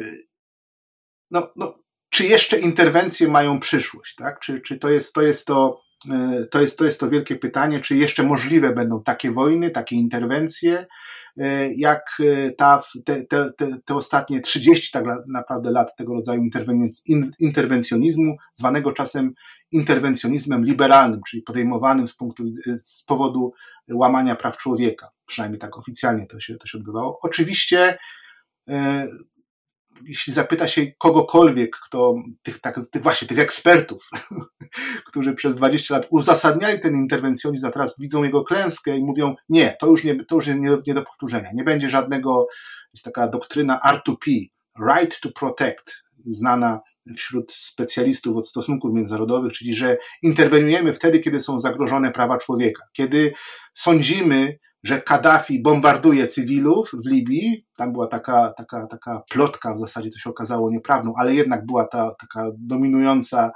[1.32, 4.16] no, no, czy jeszcze interwencje mają przyszłość?
[4.16, 4.40] Tak?
[4.40, 5.82] Czy, czy to, jest, to jest to
[6.52, 10.86] to jest, to jest to wielkie pytanie, czy jeszcze możliwe będą takie wojny, takie interwencje,
[11.38, 13.52] e, jak e, ta, te, te,
[13.86, 16.42] te ostatnie 30 tak naprawdę lat tego rodzaju
[17.40, 19.34] interwencjonizmu, zwanego czasem
[19.72, 22.44] interwencjonizmem liberalnym, czyli podejmowanym z, punktu,
[22.86, 23.54] z powodu
[23.94, 25.10] łamania praw człowieka.
[25.26, 27.20] Przynajmniej tak oficjalnie to się, to się odbywało.
[27.22, 27.98] Oczywiście
[30.06, 34.10] jeśli zapyta się kogokolwiek, kto tych, tak, tych właśnie tych ekspertów,
[35.08, 39.78] którzy przez 20 lat uzasadniali ten interwencjonizm, a teraz widzą jego klęskę i mówią, nie,
[39.80, 41.50] to już, nie, to już jest nie, nie do powtórzenia.
[41.54, 42.48] Nie będzie żadnego,
[42.94, 44.48] jest taka doktryna R2P,
[44.92, 46.82] right to protect, znana
[47.18, 53.34] wśród specjalistów od stosunków międzynarodowych, czyli że interweniujemy wtedy, kiedy są zagrożone prawa człowieka, kiedy
[53.74, 57.66] sądzimy, że Kaddafi bombarduje cywilów w Libii.
[57.76, 61.88] Tam była taka, taka, taka plotka, w zasadzie to się okazało nieprawdą, ale jednak była
[61.88, 63.52] ta taka dominująca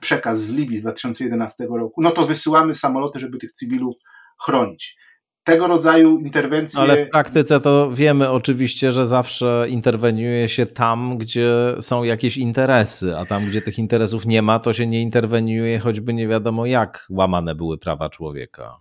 [0.00, 2.02] przekaz z Libii z 2011 roku.
[2.02, 3.96] No to wysyłamy samoloty, żeby tych cywilów
[4.44, 4.96] chronić.
[5.44, 6.80] Tego rodzaju interwencje.
[6.80, 13.16] Ale w praktyce to wiemy oczywiście, że zawsze interweniuje się tam, gdzie są jakieś interesy,
[13.16, 17.06] a tam, gdzie tych interesów nie ma, to się nie interweniuje, choćby nie wiadomo jak
[17.10, 18.80] łamane były prawa człowieka.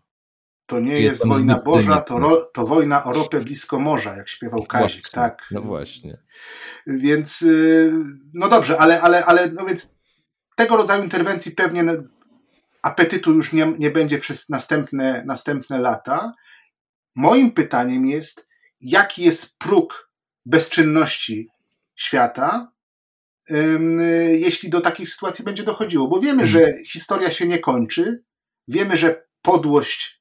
[0.70, 4.64] To nie jest wojna Boża, to, ro, to wojna o ropę blisko morza, jak śpiewał
[4.64, 5.48] Kazik, właśnie, tak?
[5.52, 6.18] No właśnie.
[6.88, 7.94] Więc, y,
[8.34, 9.96] no dobrze, ale, ale, ale no więc
[10.56, 11.84] tego rodzaju interwencji pewnie
[12.82, 16.34] apetytu już nie, nie będzie przez następne, następne lata.
[17.16, 18.48] Moim pytaniem jest,
[18.82, 20.12] jaki jest próg
[20.46, 21.48] bezczynności
[21.96, 22.72] świata,
[24.32, 26.08] jeśli do takich sytuacji będzie dochodziło?
[26.08, 26.48] Bo wiemy, hmm.
[26.48, 28.24] że historia się nie kończy,
[28.68, 30.19] wiemy, że podłość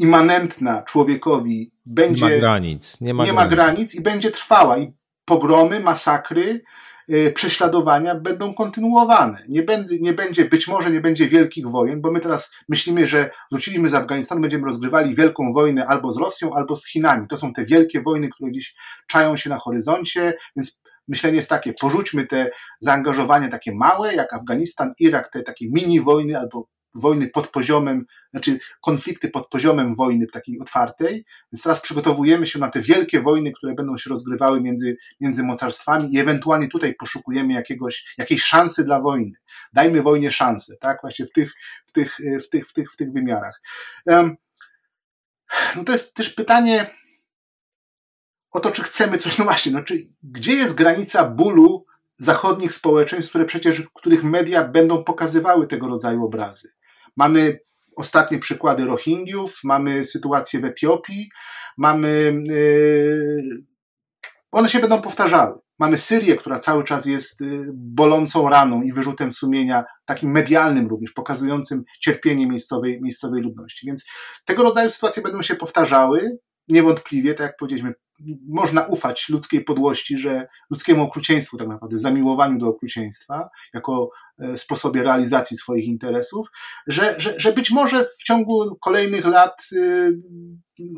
[0.00, 2.26] immanentna człowiekowi będzie.
[2.26, 3.00] Nie ma granic.
[3.00, 3.50] Nie ma, nie granic.
[3.50, 4.78] ma granic i będzie trwała.
[4.78, 4.92] I
[5.24, 6.62] pogromy, masakry,
[7.08, 9.44] yy, prześladowania będą kontynuowane.
[9.48, 13.30] Nie, będzie, nie będzie, być może nie będzie wielkich wojen, bo my teraz myślimy, że
[13.50, 17.28] wróciliśmy z Afganistanu, będziemy rozgrywali wielką wojnę albo z Rosją, albo z Chinami.
[17.28, 18.74] To są te wielkie wojny, które dziś
[19.06, 24.92] czają się na horyzoncie, więc myślenie jest takie, porzućmy te zaangażowanie takie małe, jak Afganistan,
[24.98, 30.60] Irak, te takie mini wojny albo wojny pod poziomem, znaczy konflikty pod poziomem wojny takiej
[30.60, 35.42] otwartej, więc teraz przygotowujemy się na te wielkie wojny, które będą się rozgrywały między, między
[35.42, 39.32] mocarstwami i ewentualnie tutaj poszukujemy jakiegoś, jakiejś szansy dla wojny.
[39.72, 41.52] Dajmy wojnie szansę, tak, właśnie w tych,
[41.86, 43.62] w tych, w tych, w tych, w tych wymiarach.
[45.76, 46.86] No to jest też pytanie
[48.50, 51.86] o to, czy chcemy coś, no właśnie, no czy, gdzie jest granica bólu
[52.16, 56.72] zachodnich społeczeństw, które przecież, których media będą pokazywały tego rodzaju obrazy.
[57.20, 57.58] Mamy
[57.96, 61.30] ostatnie przykłady Rohingyów, mamy sytuację w Etiopii,
[61.78, 62.42] mamy.
[62.48, 63.64] Yy,
[64.52, 65.58] one się będą powtarzały.
[65.78, 71.12] Mamy Syrię, która cały czas jest yy, bolącą raną i wyrzutem sumienia, takim medialnym również,
[71.12, 73.86] pokazującym cierpienie miejscowej, miejscowej ludności.
[73.86, 74.06] Więc
[74.44, 76.38] tego rodzaju sytuacje będą się powtarzały.
[76.68, 77.94] Niewątpliwie, tak jak powiedzieliśmy,
[78.48, 85.02] można ufać ludzkiej podłości, że ludzkiemu okrucieństwu tak naprawdę, zamiłowaniu do okrucieństwa jako e, sposobie
[85.02, 86.48] realizacji swoich interesów,
[86.86, 90.18] że, że, że być może w ciągu kolejnych lat y,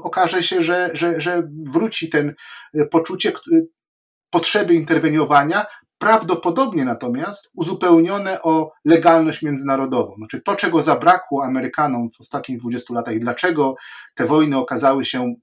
[0.02, 2.34] okaże się, że, że, że wróci ten
[2.74, 3.32] e, poczucie
[4.30, 5.66] potrzeby interweniowania,
[6.02, 10.14] prawdopodobnie natomiast uzupełnione o legalność międzynarodową.
[10.16, 13.74] Znaczy to, czego zabrakło Amerykanom w ostatnich 20 latach i dlaczego
[14.14, 15.34] te wojny okazały się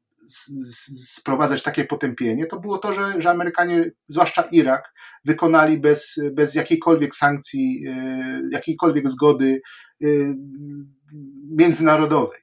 [1.05, 4.93] sprowadzać takie potępienie, to było to, że, że Amerykanie, zwłaszcza Irak,
[5.25, 9.61] wykonali bez, bez jakiejkolwiek sankcji, e, jakiejkolwiek zgody
[10.03, 10.07] e,
[11.51, 12.39] międzynarodowej.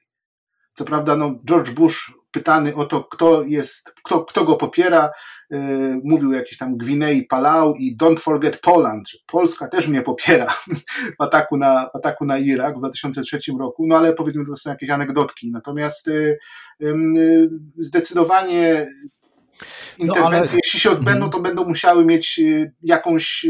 [0.73, 5.11] Co prawda, no, George Bush, pytany o to, kto jest, kto, kto go popiera,
[5.51, 5.59] E,
[6.03, 9.09] mówił o jakiejś tam Gwinei, Palau i Don't Forget Poland.
[9.27, 10.53] Polska też mnie popiera
[11.19, 14.69] w ataku na, w ataku na Irak w 2003 roku, no ale powiedzmy to są
[14.69, 15.51] jakieś anegdotki.
[15.51, 16.95] Natomiast e, e,
[17.77, 18.87] zdecydowanie
[19.97, 20.47] interwencje, no, ale...
[20.63, 22.39] jeśli się odbędą, to będą musiały mieć
[22.81, 23.45] jakąś,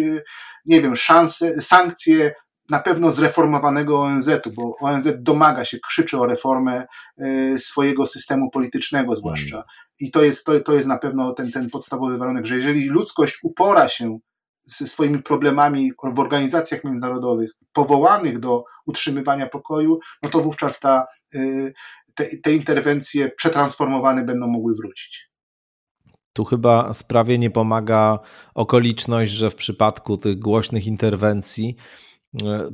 [0.65, 2.33] nie wiem, szansę, sankcje
[2.69, 6.85] na pewno zreformowanego ONZ-u, bo ONZ domaga się, krzyczy o reformę
[7.57, 9.57] swojego systemu politycznego zwłaszcza.
[9.57, 9.63] Mhm.
[9.99, 13.39] I to jest, to, to jest na pewno ten, ten podstawowy warunek, że jeżeli ludzkość
[13.43, 14.19] upora się
[14.63, 21.05] ze swoimi problemami w organizacjach międzynarodowych powołanych do utrzymywania pokoju, no to wówczas ta,
[21.35, 21.73] y,
[22.15, 25.29] te, te interwencje przetransformowane będą mogły wrócić.
[26.33, 28.19] Tu chyba sprawie nie pomaga
[28.55, 31.75] okoliczność, że w przypadku tych głośnych interwencji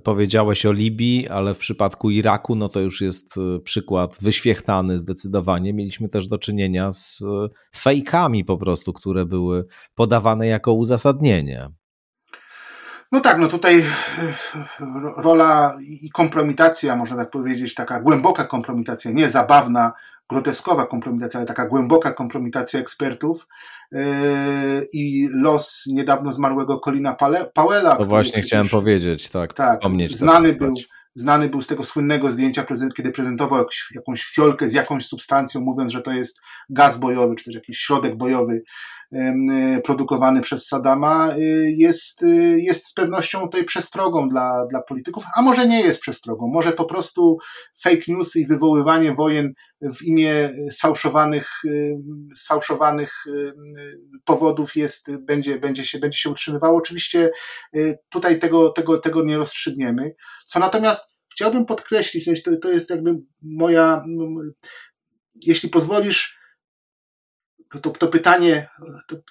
[0.04, 5.74] powiedziałeś o Libii, ale w przypadku Iraku, no to już jest e, przykład wyświechtany zdecydowanie.
[5.74, 11.70] Mieliśmy też do czynienia z e, fejkami po prostu, które były podawane jako uzasadnienie.
[13.12, 13.86] No tak, no tutaj
[15.18, 19.94] rola i kompromitacja, można tak powiedzieć, taka głęboka kompromitacja, nie zabawna,
[20.34, 23.48] groteskowa kompromitacja, ale taka głęboka kompromitacja ekspertów
[23.92, 24.02] yy,
[24.94, 27.18] i los niedawno zmarłego Colina
[27.54, 27.96] Powella.
[27.96, 29.54] To właśnie chciałem powiedzieć, tak.
[29.54, 29.80] Tak,
[30.10, 30.74] znany był,
[31.16, 32.66] znany był z tego słynnego zdjęcia,
[32.98, 33.66] kiedy prezentował
[33.96, 38.18] jakąś fiolkę z jakąś substancją, mówiąc, że to jest gaz bojowy, czy też jakiś środek
[38.18, 38.64] bojowy
[39.84, 45.42] produkowany przez Saddama y, jest, y, jest z pewnością tutaj przestrogą dla, dla polityków, a
[45.42, 47.38] może nie jest przestrogą, może po prostu
[47.84, 51.50] fake newsy i wywoływanie wojen w imię sfałszowanych,
[52.36, 53.14] sfałszowanych
[54.26, 56.78] powodów jest, będzie, będzie, się, będzie się utrzymywało.
[56.78, 57.32] Oczywiście
[58.10, 60.16] tutaj tego, tego, tego nie rozstrzygniemy.
[60.48, 64.04] Co natomiast chciałbym podkreślić, to, to jest jakby moja,
[65.42, 66.43] jeśli pozwolisz,
[67.82, 68.70] to, to pytanie,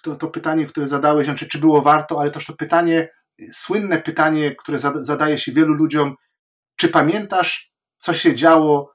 [0.02, 3.08] to, to, pytanie, które zadałeś, znaczy, czy było warto, ale też to pytanie,
[3.52, 6.14] słynne pytanie, które zadaje się wielu ludziom,
[6.76, 8.92] czy pamiętasz, co się działo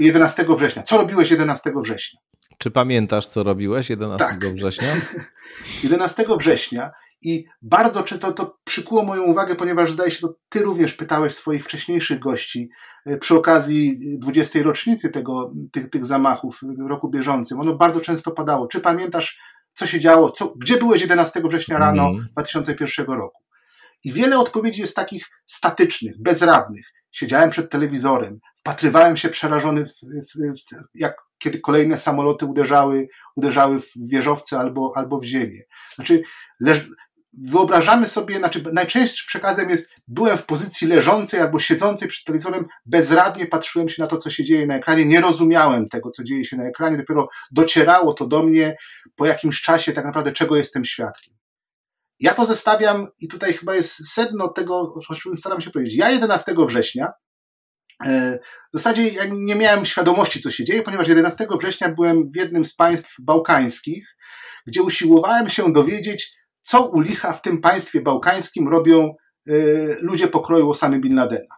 [0.00, 0.82] 11 września?
[0.82, 2.20] Co robiłeś 11 września?
[2.58, 4.54] Czy pamiętasz, co robiłeś 11 tak.
[4.54, 4.94] września?
[5.84, 6.90] 11 września
[7.24, 11.64] i bardzo często to przykuło moją uwagę, ponieważ zdaje się, to ty również pytałeś swoich
[11.64, 12.70] wcześniejszych gości
[13.06, 14.62] e, przy okazji 20.
[14.62, 17.60] rocznicy tego, tych, tych zamachów w roku bieżącym.
[17.60, 18.66] Ono bardzo często padało.
[18.66, 19.40] Czy pamiętasz,
[19.74, 20.30] co się działo?
[20.30, 22.28] Co, gdzie byłeś 11 września rano mm.
[22.32, 23.42] 2001 roku?
[24.04, 26.84] I wiele odpowiedzi jest takich statycznych, bezradnych.
[27.12, 33.78] Siedziałem przed telewizorem, wpatrywałem się przerażony, w, w, w, jak kiedy kolejne samoloty uderzały, uderzały
[33.78, 35.62] w wieżowce albo, albo w ziemię.
[35.94, 36.22] Znaczy,
[36.60, 36.88] leż,
[37.42, 43.46] wyobrażamy sobie, znaczy najczęstszym przekazem jest, byłem w pozycji leżącej albo siedzącej przed telewizorem, bezradnie
[43.46, 46.56] patrzyłem się na to, co się dzieje na ekranie, nie rozumiałem tego, co dzieje się
[46.56, 48.76] na ekranie, dopiero docierało to do mnie
[49.16, 51.34] po jakimś czasie tak naprawdę, czego jestem świadkiem.
[52.20, 55.96] Ja to zestawiam i tutaj chyba jest sedno tego, o czym staram się powiedzieć.
[55.96, 57.12] Ja 11 września
[58.06, 58.38] e,
[58.74, 62.64] w zasadzie ja nie miałem świadomości, co się dzieje, ponieważ 11 września byłem w jednym
[62.64, 64.16] z państw bałkańskich,
[64.66, 66.34] gdzie usiłowałem się dowiedzieć,
[66.64, 69.14] co u licha w tym państwie bałkańskim robią
[69.48, 71.56] y, ludzie pokroju Osamy Bin Ladena.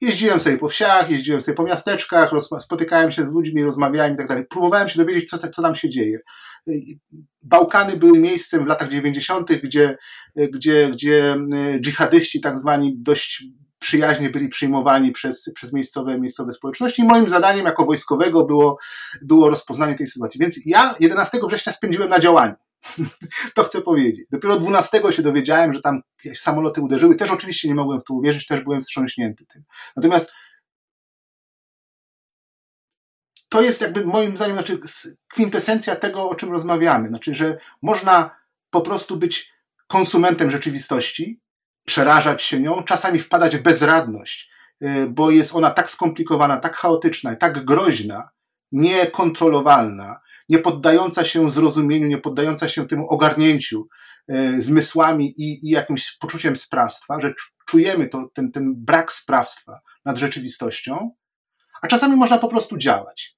[0.00, 2.30] Jeździłem sobie po wsiach, jeździłem sobie po miasteczkach,
[2.60, 4.44] spotykałem się z ludźmi, rozmawiałem i tak dalej.
[4.50, 6.18] Próbowałem się dowiedzieć, co, co tam się dzieje.
[6.68, 6.80] Y,
[7.42, 9.96] Bałkany były miejscem w latach 90., gdzie,
[10.36, 13.44] gdzie, gdzie y, dżihadyści, tak zwani, dość
[13.78, 17.02] przyjaźnie byli przyjmowani przez, przez miejscowe, miejscowe społeczności.
[17.02, 18.78] I moim zadaniem jako wojskowego było,
[19.22, 20.40] było rozpoznanie tej sytuacji.
[20.40, 22.54] Więc ja 11 września spędziłem na działaniu.
[23.54, 24.26] to chcę powiedzieć.
[24.30, 26.02] Dopiero 12 się dowiedziałem, że tam
[26.34, 27.14] samoloty uderzyły.
[27.14, 29.62] Też oczywiście nie mogłem w to uwierzyć, też byłem wstrząśnięty tym.
[29.96, 30.32] Natomiast
[33.48, 34.80] to jest jakby moim zdaniem znaczy
[35.32, 37.08] kwintesencja tego, o czym rozmawiamy.
[37.08, 38.36] Znaczy, że można
[38.70, 39.52] po prostu być
[39.86, 41.40] konsumentem rzeczywistości,
[41.86, 44.50] przerażać się nią, czasami wpadać w bezradność,
[44.82, 48.30] y, bo jest ona tak skomplikowana, tak chaotyczna, tak groźna,
[48.72, 53.88] niekontrolowalna, nie poddająca się zrozumieniu, nie poddająca się temu ogarnięciu
[54.28, 57.34] e, zmysłami i, i jakimś poczuciem sprawstwa, że
[57.68, 61.10] czujemy to, ten, ten brak sprawstwa nad rzeczywistością,
[61.82, 63.36] a czasami można po prostu działać.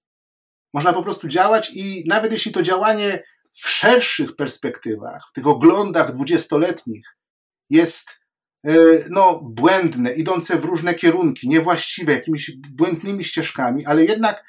[0.75, 3.23] Można po prostu działać i nawet jeśli to działanie
[3.55, 7.07] w szerszych perspektywach, w tych oglądach dwudziestoletnich
[7.71, 8.11] jest
[8.67, 8.75] e,
[9.11, 14.45] no, błędne, idące w różne kierunki, niewłaściwe, jakimiś błędnymi ścieżkami, ale jednak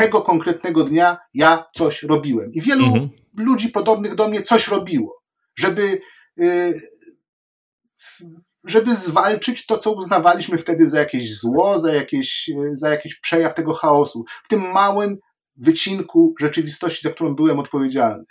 [0.00, 2.52] tego konkretnego dnia ja coś robiłem.
[2.52, 3.10] I wielu mhm.
[3.36, 5.22] ludzi podobnych do mnie coś robiło,
[5.56, 6.00] żeby,
[6.40, 6.80] y,
[8.64, 13.74] żeby zwalczyć to, co uznawaliśmy wtedy za jakieś zło, za, jakieś, za jakiś przejaw tego
[13.74, 14.24] chaosu.
[14.44, 15.18] W tym małym
[15.56, 18.24] wycinku rzeczywistości, za którą byłem odpowiedzialny.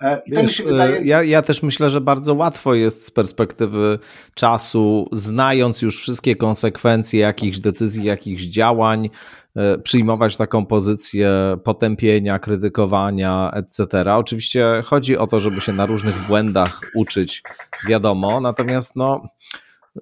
[0.00, 1.02] E, I Wiesz, wydaje...
[1.04, 3.98] ja, ja też myślę, że bardzo łatwo jest z perspektywy
[4.34, 9.10] czasu, znając już wszystkie konsekwencje jakichś decyzji, jakichś działań,
[9.56, 14.14] e, przyjmować taką pozycję potępienia, krytykowania, etc.
[14.14, 17.42] Oczywiście chodzi o to, żeby się na różnych błędach uczyć,
[17.88, 19.22] wiadomo, natomiast no,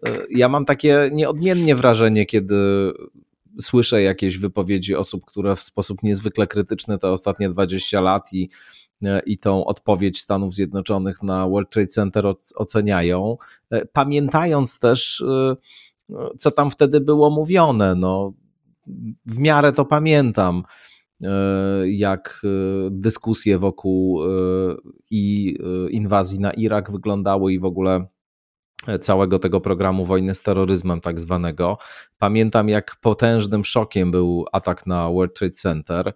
[0.07, 2.57] e, ja mam takie nieodmiennie wrażenie, kiedy
[3.61, 8.88] słyszę jakieś wypowiedzi osób, które w sposób niezwykle krytyczny te ostatnie 20 lat i E,
[9.27, 12.27] i tą odpowiedź Stanów Zjednoczonych na World Trade Center
[12.57, 13.37] oceniają,
[13.71, 15.57] e, pamiętając też, e,
[16.39, 17.95] co tam wtedy było mówione.
[17.95, 18.33] No,
[19.27, 20.63] w miarę to pamiętam,
[21.85, 22.43] jak
[22.91, 24.21] dyskusje wokół
[25.11, 25.57] i
[25.91, 28.07] inwazji na Irak wyglądały i w ogóle
[29.01, 31.79] całego tego programu wojny z terroryzmem, tak zwanego.
[32.19, 36.13] Pamiętam, jak potężnym szokiem był atak na World Trade Center.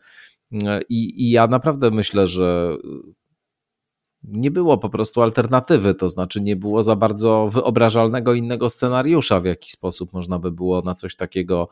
[0.89, 2.77] I, I, ja naprawdę myślę, że
[4.23, 9.45] nie było po prostu alternatywy, to znaczy nie było za bardzo wyobrażalnego innego scenariusza, w
[9.45, 11.69] jaki sposób można by było na coś takiego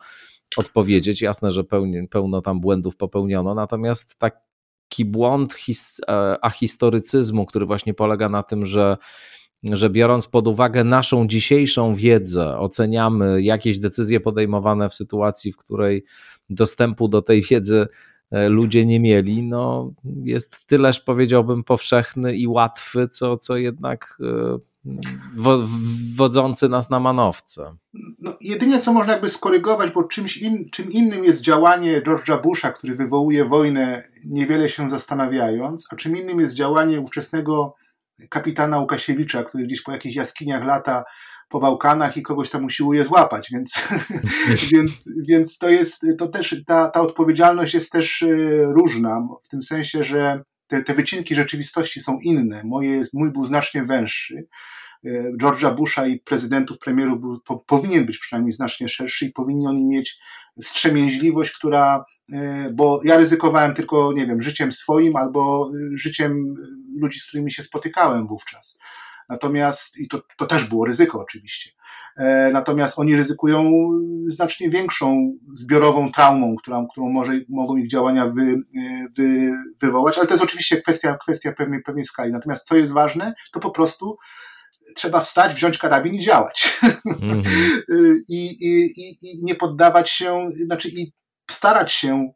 [0.57, 1.21] odpowiedzieć.
[1.21, 7.93] Jasne, że pełni, pełno tam błędów popełniono, natomiast taki błąd his, e, ahistorycyzmu, który właśnie
[7.93, 8.97] polega na tym, że
[9.63, 16.03] że biorąc pod uwagę naszą dzisiejszą wiedzę, oceniamy jakieś decyzje podejmowane w sytuacji, w której
[16.49, 17.87] dostępu do tej wiedzy e,
[18.31, 24.59] ludzie nie mieli, no jest tyleż powiedziałbym powszechny i łatwy, co, co jednak e,
[26.15, 27.75] wodzący nas na manowce.
[28.19, 32.71] No, jedynie co można jakby skorygować, bo czymś in, czym innym jest działanie George'a Busha,
[32.71, 37.75] który wywołuje wojnę niewiele się zastanawiając, a czym innym jest działanie ówczesnego
[38.29, 41.03] kapitana Łukasiewicza, który gdzieś po jakichś jaskiniach lata
[41.51, 43.87] po Bałkanach i kogoś tam usiłuje złapać, więc,
[44.73, 48.27] więc, więc to jest, to też, ta, ta odpowiedzialność jest też e,
[48.63, 52.61] różna, w tym sensie, że te, te wycinki rzeczywistości są inne.
[52.65, 54.47] Moje, mój był znacznie węższy.
[55.05, 55.09] E,
[55.41, 59.85] George'a Busha i prezydentów, premierów był, po, powinien być przynajmniej znacznie szerszy i powinni oni
[59.85, 60.19] mieć
[60.63, 66.55] wstrzemięźliwość, która, e, bo ja ryzykowałem tylko, nie wiem, życiem swoim albo życiem
[66.97, 68.77] ludzi, z którymi się spotykałem wówczas.
[69.31, 71.71] Natomiast, i to, to też było ryzyko oczywiście,
[72.17, 73.71] e, natomiast oni ryzykują
[74.27, 79.51] znacznie większą zbiorową traumą, którą, którą może, mogą ich działania wy, e, wy,
[79.81, 82.31] wywołać, ale to jest oczywiście kwestia, kwestia pewnej, pewnej skali.
[82.31, 84.17] Natomiast co jest ważne, to po prostu
[84.95, 86.79] trzeba wstać, wziąć karabin i działać.
[87.05, 87.43] Mm -hmm.
[88.29, 91.13] I, i, i, I nie poddawać się, znaczy i
[91.49, 92.31] starać się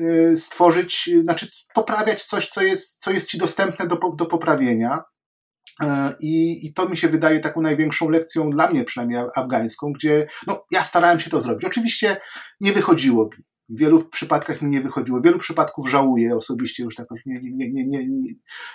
[0.00, 5.04] Y, stworzyć, znaczy poprawiać coś, co jest, co jest ci dostępne do, do poprawienia.
[5.82, 5.86] Y,
[6.20, 10.64] I, I to mi się wydaje taką największą lekcją dla mnie, przynajmniej afgańską, gdzie no,
[10.70, 11.64] ja starałem się to zrobić.
[11.64, 12.16] Oczywiście
[12.60, 13.44] nie wychodziło mi.
[13.68, 15.20] W wielu przypadkach mi nie wychodziło.
[15.20, 18.26] W wielu przypadków żałuję osobiście już tak, nie, nie, nie, nie,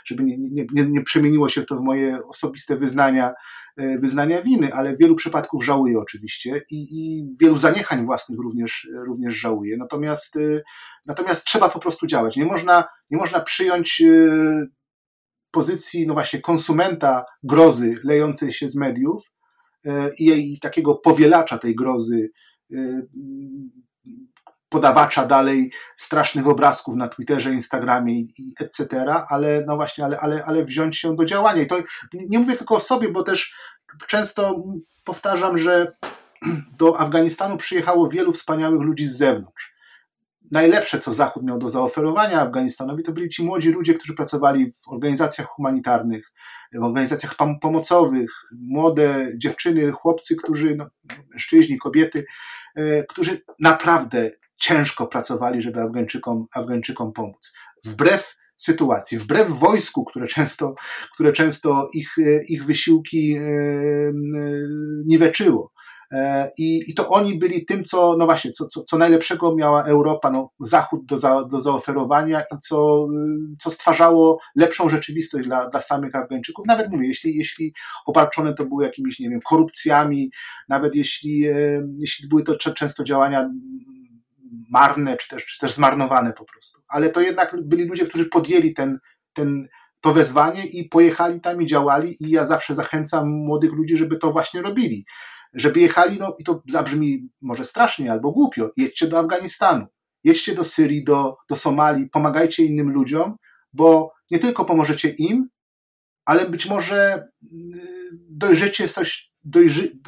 [0.05, 3.33] żeby nie, nie, nie, nie przemieniło się to w moje osobiste wyznania,
[3.77, 8.87] e, wyznania winy, ale w wielu przypadków żałuję oczywiście i, i wielu zaniechań własnych również,
[9.07, 9.77] również żałuję.
[9.77, 10.61] Natomiast, e,
[11.05, 12.35] natomiast trzeba po prostu działać.
[12.35, 14.78] Nie można, nie można przyjąć e,
[15.51, 19.23] pozycji, no właśnie, konsumenta grozy lejącej się z mediów
[20.19, 22.29] i, i takiego powielacza tej grozy
[24.69, 30.65] podawacza dalej strasznych obrazków na Twitterze, Instagramie i etc., ale no właśnie, ale, ale, ale
[30.65, 31.61] wziąć się do działania.
[31.61, 31.77] I to
[32.13, 33.55] nie mówię tylko o sobie, bo też
[34.07, 34.55] często
[35.03, 35.91] powtarzam, że
[36.77, 39.78] do Afganistanu przyjechało wielu wspaniałych ludzi z zewnątrz.
[40.51, 44.89] Najlepsze, co Zachód miał do zaoferowania Afganistanowi, to byli ci młodzi ludzie, którzy pracowali w
[44.89, 46.31] organizacjach humanitarnych,
[46.73, 50.89] w organizacjach pomocowych, młode dziewczyny, chłopcy, którzy, no,
[51.29, 52.25] mężczyźni, kobiety,
[52.75, 57.53] e, którzy naprawdę ciężko pracowali, żeby Afgańczykom, Afgańczykom pomóc.
[57.85, 60.75] Wbrew sytuacji, wbrew wojsku, które często,
[61.13, 62.15] które często ich,
[62.49, 64.11] ich wysiłki e, e,
[65.05, 65.71] niweczyło.
[66.11, 69.83] E, I, I to oni byli tym, co, no właśnie, co, co, co najlepszego miała
[69.83, 73.07] Europa, no, Zachód do, za, do zaoferowania i co,
[73.59, 76.65] co stwarzało lepszą rzeczywistość dla, dla samych Afgańczyków.
[76.67, 77.73] Nawet mówię, jeśli, jeśli
[78.05, 80.31] obarczone to były jakimiś, nie wiem, korupcjami,
[80.69, 81.45] nawet jeśli,
[81.97, 83.49] jeśli były to często działania
[84.69, 86.81] marne, czy też, czy też zmarnowane po prostu.
[86.87, 88.99] Ale to jednak byli ludzie, którzy podjęli ten,
[89.33, 89.63] ten,
[90.01, 94.31] to wezwanie i pojechali tam i działali i ja zawsze zachęcam młodych ludzi, żeby to
[94.31, 95.05] właśnie robili.
[95.53, 99.85] Żeby jechali, no i to zabrzmi może strasznie albo głupio, jedźcie do Afganistanu,
[100.23, 103.35] jedźcie do Syrii, do, do Somalii, pomagajcie innym ludziom,
[103.73, 105.49] bo nie tylko pomożecie im,
[106.25, 107.47] ale być może y,
[108.29, 109.99] dojrzycie coś, dojrzy,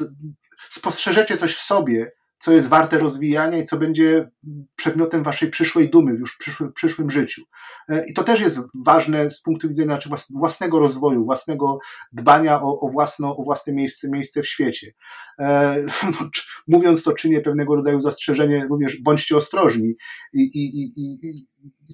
[0.70, 2.12] spostrzeżecie coś w sobie,
[2.42, 4.30] co jest warte rozwijania i co będzie
[4.76, 7.42] przedmiotem waszej przyszłej dumy już w przyszłym, przyszłym życiu.
[7.88, 11.78] E, I to też jest ważne z punktu widzenia znaczy własnego rozwoju, własnego
[12.12, 14.92] dbania o, o, własno, o własne miejsce, miejsce w świecie.
[15.38, 15.76] E,
[16.20, 16.28] no,
[16.68, 19.94] mówiąc to, czynię pewnego rodzaju zastrzeżenie, również bądźcie ostrożni
[20.32, 21.46] i, i, i, i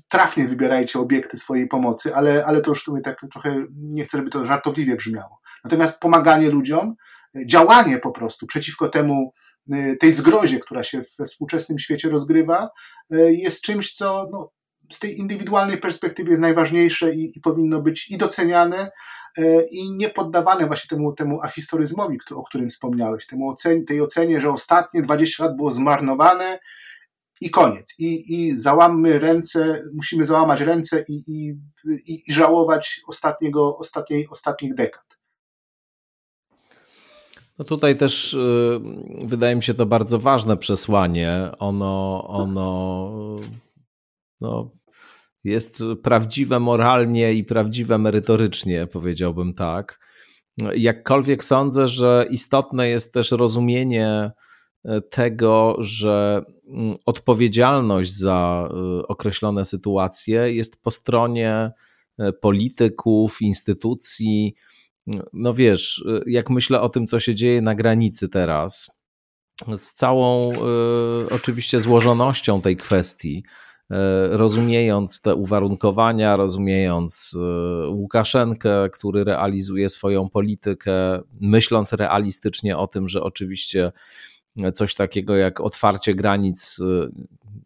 [0.08, 4.30] trafnie wybierajcie obiekty swojej pomocy, ale, ale to już tu tak trochę nie chcę, żeby
[4.30, 5.40] to żartobliwie brzmiało.
[5.64, 6.94] Natomiast pomaganie ludziom,
[7.46, 9.32] działanie po prostu przeciwko temu,
[10.00, 12.70] tej zgrozie, która się we współczesnym świecie rozgrywa,
[13.14, 14.50] y, jest czymś, co no,
[14.92, 18.90] z tej indywidualnej perspektywy jest najważniejsze i, i powinno być i doceniane,
[19.38, 24.40] y, i nie poddawane właśnie temu, temu ahistoryzmowi, o którym wspomniałeś, temu ocen, tej ocenie,
[24.40, 26.58] że ostatnie 20 lat było zmarnowane
[27.40, 27.94] i koniec.
[27.98, 31.56] I, i załammy ręce, musimy załamać ręce i, i,
[32.06, 35.07] i żałować ostatniego, ostatniej, ostatnich dekad.
[37.58, 38.80] No tutaj też y,
[39.24, 41.50] wydaje mi się to bardzo ważne przesłanie.
[41.58, 43.10] Ono, ono
[44.40, 44.70] no,
[45.44, 50.08] jest prawdziwe moralnie i prawdziwe merytorycznie, powiedziałbym tak.
[50.76, 54.30] Jakkolwiek sądzę, że istotne jest też rozumienie
[54.84, 61.70] e, tego, że mm, odpowiedzialność za e, określone sytuacje jest po stronie
[62.18, 64.54] e, polityków, instytucji.
[65.32, 68.90] No wiesz, jak myślę o tym, co się dzieje na granicy teraz,
[69.76, 70.52] z całą
[71.30, 73.42] oczywiście złożonością tej kwestii,
[73.90, 83.08] E, rozumiejąc te uwarunkowania, rozumiejąc e, Łukaszenkę, który realizuje swoją politykę, myśląc realistycznie o tym,
[83.08, 83.92] że oczywiście
[84.72, 87.08] coś takiego jak otwarcie granic e,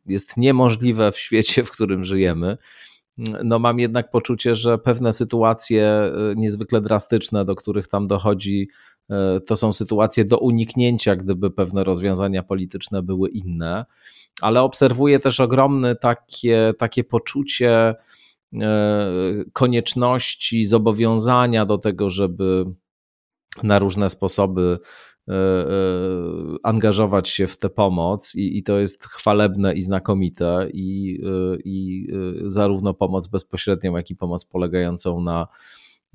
[0.07, 2.59] jest niemożliwe w świecie, w którym żyjemy.
[3.19, 8.69] No, mam jednak poczucie, że pewne sytuacje niezwykle drastyczne, do których tam dochodzi,
[9.47, 13.85] to są sytuacje do uniknięcia, gdyby pewne rozwiązania polityczne były inne.
[14.41, 17.95] Ale obserwuję też ogromne takie, takie poczucie
[18.61, 19.13] e,
[19.53, 22.65] konieczności, zobowiązania do tego, żeby
[23.63, 24.79] na różne sposoby e, e,
[26.63, 31.21] angażować się w tę pomoc i, i to jest chwalebne i znakomite i,
[31.65, 32.07] i
[32.47, 35.49] zarówno pomoc bezpośrednią, jak i pomoc polegającą na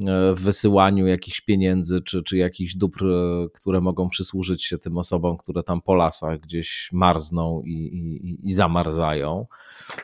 [0.06, 5.38] E, wysyłaniu jakichś pieniędzy czy, czy jakichś dóbr, e, które mogą przysłużyć się tym osobom,
[5.38, 9.46] które tam po lasach gdzieś marzną i, i, i zamarzają.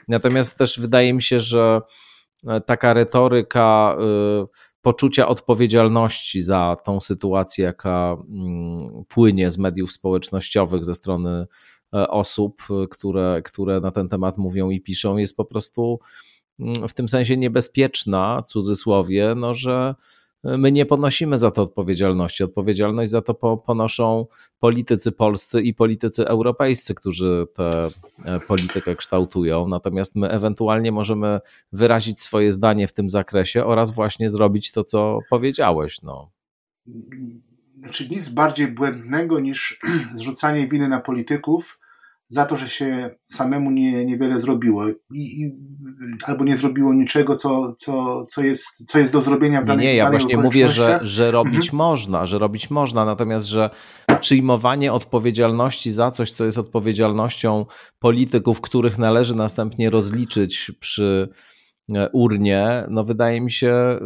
[0.08, 1.82] Natomiast też wydaje mi się, że
[2.48, 3.98] e, taka retoryka
[4.84, 11.48] poczucia odpowiedzialności za tą sytuację, jaka mm, płynie z mediów społecznościowych ze strony
[11.92, 16.00] osób, które, które na ten temat mówią i piszą, jest po prostu
[16.60, 19.96] Mm, w tym sensie niebezpieczna, w cudzysłowie, no, że
[20.44, 22.44] my nie ponosimy za to odpowiedzialności.
[22.44, 24.26] Odpowiedzialność za to ponoszą
[24.60, 27.90] politycy polscy i politycy europejscy, którzy tę
[28.26, 29.68] e, politykę kształtują.
[29.68, 31.40] Natomiast my ewentualnie możemy
[31.72, 36.02] wyrazić swoje zdanie w tym zakresie oraz właśnie zrobić to, co powiedziałeś.
[36.02, 36.32] No.
[37.80, 39.80] Znaczy nic bardziej błędnego niż
[40.16, 41.80] zrzucanie winy na polityków
[42.30, 45.52] za to, że się samemu nie, niewiele zrobiło I, i,
[46.26, 49.92] albo nie zrobiło niczego, co, co, co, jest, co jest do zrobienia w danej Nie,
[49.92, 51.78] nie ja właśnie mówię, że, że robić mhm.
[51.78, 53.70] można, że robić można, natomiast, że
[54.20, 57.66] przyjmowanie odpowiedzialności za coś, co jest odpowiedzialnością
[58.00, 61.30] polityków, których należy następnie rozliczyć przy
[62.14, 64.00] urnie, no wydaje mi się e,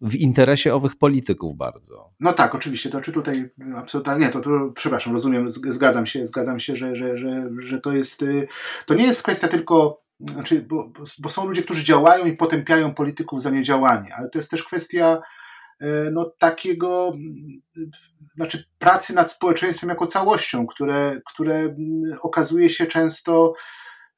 [0.00, 2.10] w interesie owych polityków bardzo.
[2.20, 6.60] No tak, oczywiście, to czy tutaj absolutnie, nie, to, to przepraszam, rozumiem, zgadzam się, zgadzam
[6.60, 8.48] się, że, że, że, że to jest, y,
[8.86, 10.92] to nie jest kwestia tylko znaczy, bo,
[11.22, 15.22] bo są ludzie, którzy działają i potępiają polityków za niedziałanie, ale to jest też kwestia
[15.80, 17.12] e, no, takiego,
[18.34, 21.76] znaczy pracy nad społeczeństwem jako całością, które, które
[22.20, 23.52] okazuje się często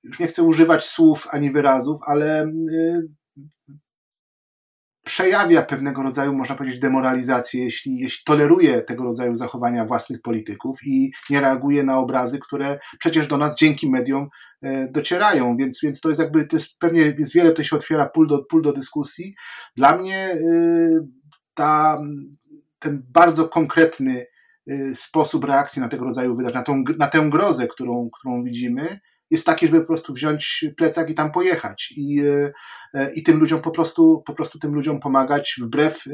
[0.05, 3.09] już nie chcę używać słów ani wyrazów, ale y,
[5.05, 11.13] przejawia pewnego rodzaju, można powiedzieć, demoralizację, jeśli, jeśli toleruje tego rodzaju zachowania własnych polityków i
[11.31, 14.29] nie reaguje na obrazy, które przecież do nas dzięki mediom
[14.63, 18.09] e, docierają, więc, więc to jest jakby, to jest, pewnie jest wiele, to się otwiera
[18.09, 19.35] pól do, pól do dyskusji.
[19.77, 21.01] Dla mnie y,
[21.55, 21.99] ta,
[22.79, 24.27] ten bardzo konkretny
[24.71, 29.01] y, sposób reakcji na tego rodzaju wydarzenia, na, tą, na tę grozę, którą, którą widzimy,
[29.35, 32.23] jest taki, żeby po prostu wziąć plecak i tam pojechać i,
[32.95, 36.05] e, i tym ludziom po prostu, po prostu tym ludziom pomagać wbrew,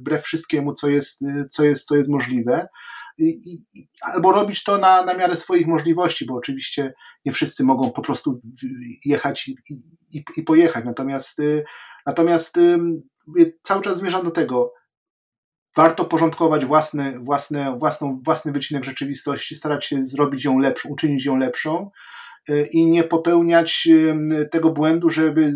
[0.00, 2.68] wbrew wszystkiemu, co jest, co jest, co jest możliwe.
[3.18, 3.64] I, i,
[4.00, 6.94] albo robić to na, na miarę swoich możliwości, bo oczywiście
[7.24, 8.40] nie wszyscy mogą po prostu
[9.04, 9.56] jechać i,
[10.14, 10.84] i, i pojechać.
[10.84, 11.42] Natomiast,
[12.06, 12.58] natomiast
[13.62, 14.72] cały czas zmierzam do tego,
[15.76, 21.36] warto porządkować własne, własne, własną, własny wycinek rzeczywistości, starać się zrobić ją lepszą, uczynić ją
[21.36, 21.90] lepszą,
[22.29, 22.29] E,
[22.72, 23.88] i nie popełniać
[24.50, 25.52] tego błędu, żeby e,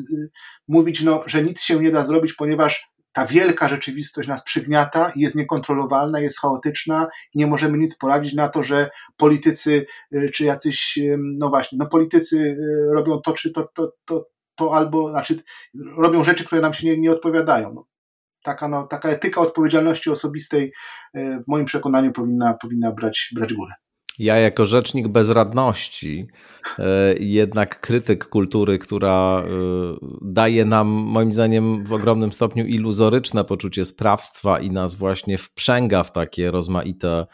[0.68, 5.20] mówić, no, że nic się nie da zrobić, ponieważ ta wielka rzeczywistość nas przygniata i
[5.20, 9.86] jest niekontrolowalna, jest chaotyczna i nie możemy nic poradzić na to, że politycy
[10.34, 12.56] czy jacyś, no właśnie, no politycy
[12.92, 15.42] robią to, czy to, to, to, to albo, znaczy
[15.96, 17.74] robią rzeczy, które nam się nie, nie odpowiadają.
[17.74, 17.86] No,
[18.44, 20.72] taka, no, taka etyka odpowiedzialności osobistej
[21.14, 23.72] w moim przekonaniu powinna, powinna brać, brać górę.
[24.18, 26.26] Ja jako rzecznik bezradności,
[26.78, 29.50] e, jednak krytyk kultury, która e,
[30.22, 36.12] daje nam moim zdaniem w ogromnym stopniu iluzoryczne poczucie sprawstwa i nas właśnie wprzęga w
[36.12, 37.26] takie rozmaite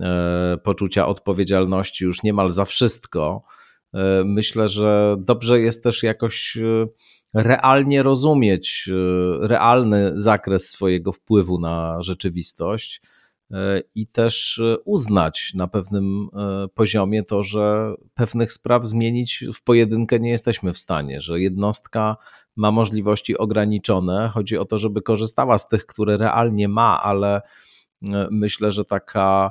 [0.00, 3.42] e, poczucia odpowiedzialności już niemal za wszystko.
[4.24, 6.58] Myślę, że dobrze jest też jakoś
[7.34, 8.88] realnie rozumieć
[9.40, 13.02] realny zakres swojego wpływu na rzeczywistość
[13.94, 16.28] i też uznać na pewnym
[16.74, 22.16] poziomie to, że pewnych spraw zmienić w pojedynkę nie jesteśmy w stanie, że jednostka
[22.56, 24.30] ma możliwości ograniczone.
[24.34, 27.40] Chodzi o to, żeby korzystała z tych, które realnie ma, ale
[28.30, 29.50] myślę, że taka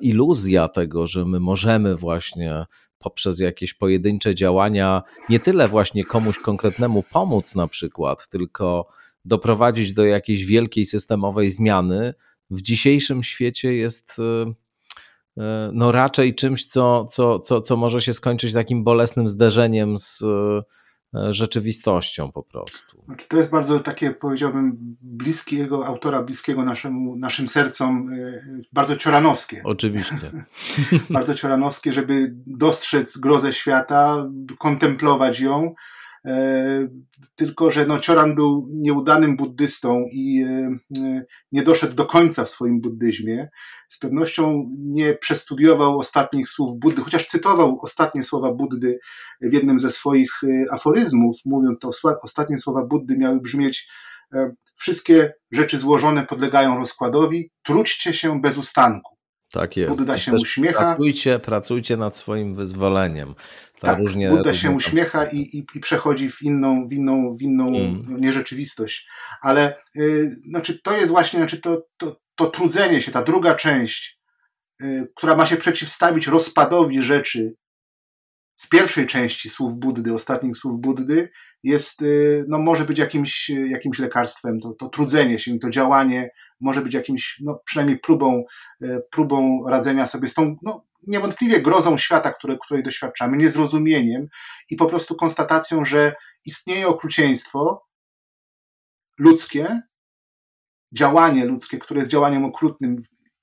[0.00, 2.64] iluzja tego, że my możemy właśnie
[2.98, 8.86] poprzez jakieś pojedyncze działania nie tyle właśnie komuś konkretnemu pomóc na przykład, tylko
[9.24, 12.14] doprowadzić do jakiejś wielkiej systemowej zmiany,
[12.50, 14.54] w dzisiejszym świecie jest e,
[15.42, 20.22] e, no raczej czymś, co, co, co, co może się skończyć takim bolesnym zderzeniem z
[20.22, 20.62] e,
[21.32, 23.02] rzeczywistością po prostu.
[23.04, 28.10] Znaczy, to jest bardzo takie, powiedziałbym, bliskiego autora, bliskiego naszemu, naszym sercom,
[28.72, 29.62] bardzo cioranowskie.
[29.64, 30.44] Oczywiście.
[31.10, 35.74] bardzo cioranowskie, żeby dostrzec grozę świata, kontemplować ją,
[37.34, 40.70] tylko że no, Cioran był nieudanym buddystą i e,
[41.02, 43.48] e, nie doszedł do końca w swoim buddyzmie.
[43.88, 48.98] Z pewnością nie przestudiował ostatnich słów Buddy, chociaż cytował ostatnie słowa Buddy
[49.40, 50.40] w jednym ze swoich
[50.72, 51.90] aforyzmów, mówiąc to
[52.22, 53.88] ostatnie słowa Buddy miały brzmieć
[54.76, 59.13] wszystkie rzeczy złożone podlegają rozkładowi, trućcie się bez ustanku.
[59.54, 59.98] Tak jest.
[59.98, 60.78] Buddha się uśmiecha.
[60.78, 63.34] Pracujcie, pracujcie nad swoim wyzwoleniem.
[63.80, 67.42] tak, różnie, Buddha różnie się uśmiecha i, i, i, przechodzi w inną, w inną, w
[67.42, 68.16] inną mm.
[68.18, 69.08] nierzeczywistość.
[69.42, 74.20] Ale y, znaczy to jest właśnie znaczy to, to, to trudzenie się, ta druga część,
[74.82, 77.54] y, która ma się przeciwstawić rozpadowi rzeczy
[78.54, 81.30] z pierwszej części słów Buddy, ostatnich słów Buddy,
[81.62, 86.30] jest, y, no może być jakimś, jakimś lekarstwem, to, to trudzenie się, to działanie
[86.64, 88.44] może być jakimś, no przynajmniej próbą,
[88.82, 94.28] y, próbą radzenia sobie z tą, no niewątpliwie grozą świata, które, której doświadczamy, niezrozumieniem
[94.70, 96.14] i po prostu konstatacją, że
[96.44, 97.86] istnieje okrucieństwo
[99.18, 99.82] ludzkie,
[100.92, 102.96] działanie ludzkie, które jest działaniem okrutnym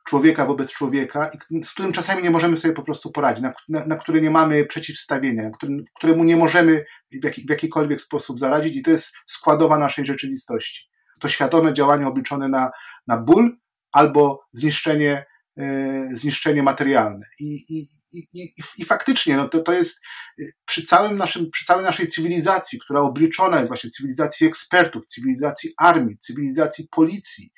[0.07, 1.31] człowieka wobec człowieka,
[1.63, 4.65] z którym czasami nie możemy sobie po prostu poradzić, na, na, na które nie mamy
[4.65, 10.05] przeciwstawienia, którym, któremu nie możemy w, w jakikolwiek sposób zaradzić, i to jest składowa naszej
[10.05, 10.90] rzeczywistości.
[11.21, 12.71] To świadome działanie obliczone na,
[13.07, 13.57] na ból
[13.91, 15.25] albo zniszczenie,
[15.57, 17.25] e, zniszczenie materialne.
[17.39, 20.01] I, i, i, i, faktycznie no to, to jest
[20.39, 25.73] e, przy, całym naszym, przy całej naszej cywilizacji, która obliczona jest właśnie cywilizacji ekspertów, cywilizacji
[25.77, 27.51] armii, cywilizacji policji,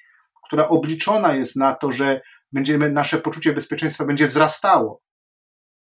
[0.47, 2.21] która obliczona jest na to, że
[2.51, 5.01] będziemy, nasze poczucie bezpieczeństwa będzie wzrastało.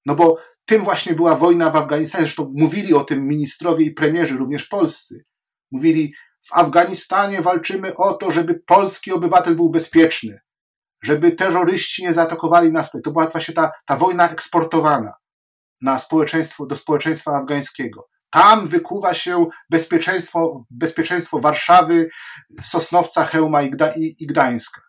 [0.05, 2.23] No bo tym właśnie była wojna w Afganistanie.
[2.23, 5.25] Zresztą mówili o tym ministrowie i premierzy, również polscy.
[5.71, 6.13] Mówili,
[6.48, 10.40] w Afganistanie walczymy o to, żeby polski obywatel był bezpieczny,
[11.03, 12.91] żeby terroryści nie zaatakowali nas.
[13.03, 15.14] To była właśnie ta, ta wojna eksportowana
[15.82, 18.07] na społeczeństwo, do społeczeństwa afgańskiego.
[18.30, 22.10] Tam wykuwa się bezpieczeństwo, bezpieczeństwo Warszawy,
[22.61, 24.82] Sosnowca, Chełma i, Gda, i, i Gdańska.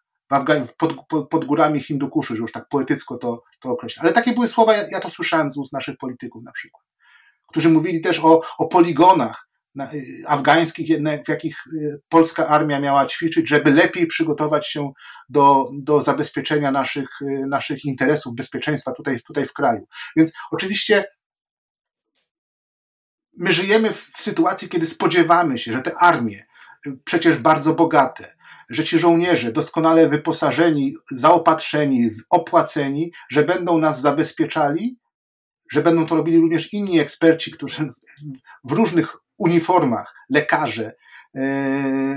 [0.79, 4.03] Pod, pod, pod, górami Hindukuszy, że już tak poetycko to, to określa.
[4.03, 6.85] Ale takie były słowa, ja, ja to słyszałem z ust naszych polityków na przykład,
[7.47, 9.48] którzy mówili też o, o poligonach
[10.27, 10.89] afgańskich,
[11.25, 14.93] w jakich y, polska armia miała ćwiczyć, żeby lepiej przygotować się
[15.29, 19.87] do, do zabezpieczenia naszych, y, naszych interesów, bezpieczeństwa tutaj, tutaj w kraju.
[20.17, 21.05] Więc oczywiście
[23.37, 26.45] my żyjemy w sytuacji, kiedy spodziewamy się, że te armie,
[26.87, 28.39] y, przecież bardzo bogate,
[28.69, 34.99] że ci żołnierze doskonale wyposażeni, zaopatrzeni, opłaceni, że będą nas zabezpieczali,
[35.73, 37.93] że będą to robili również inni eksperci, którzy
[38.65, 40.95] w różnych uniformach, lekarze,
[41.35, 41.43] yy,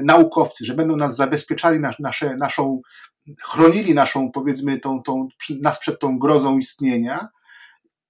[0.04, 2.82] naukowcy, że będą nas zabezpieczali, nas, nasze, naszą,
[3.44, 5.28] chronili naszą, powiedzmy, tą, tą,
[5.62, 7.30] nas przed tą grozą istnienia,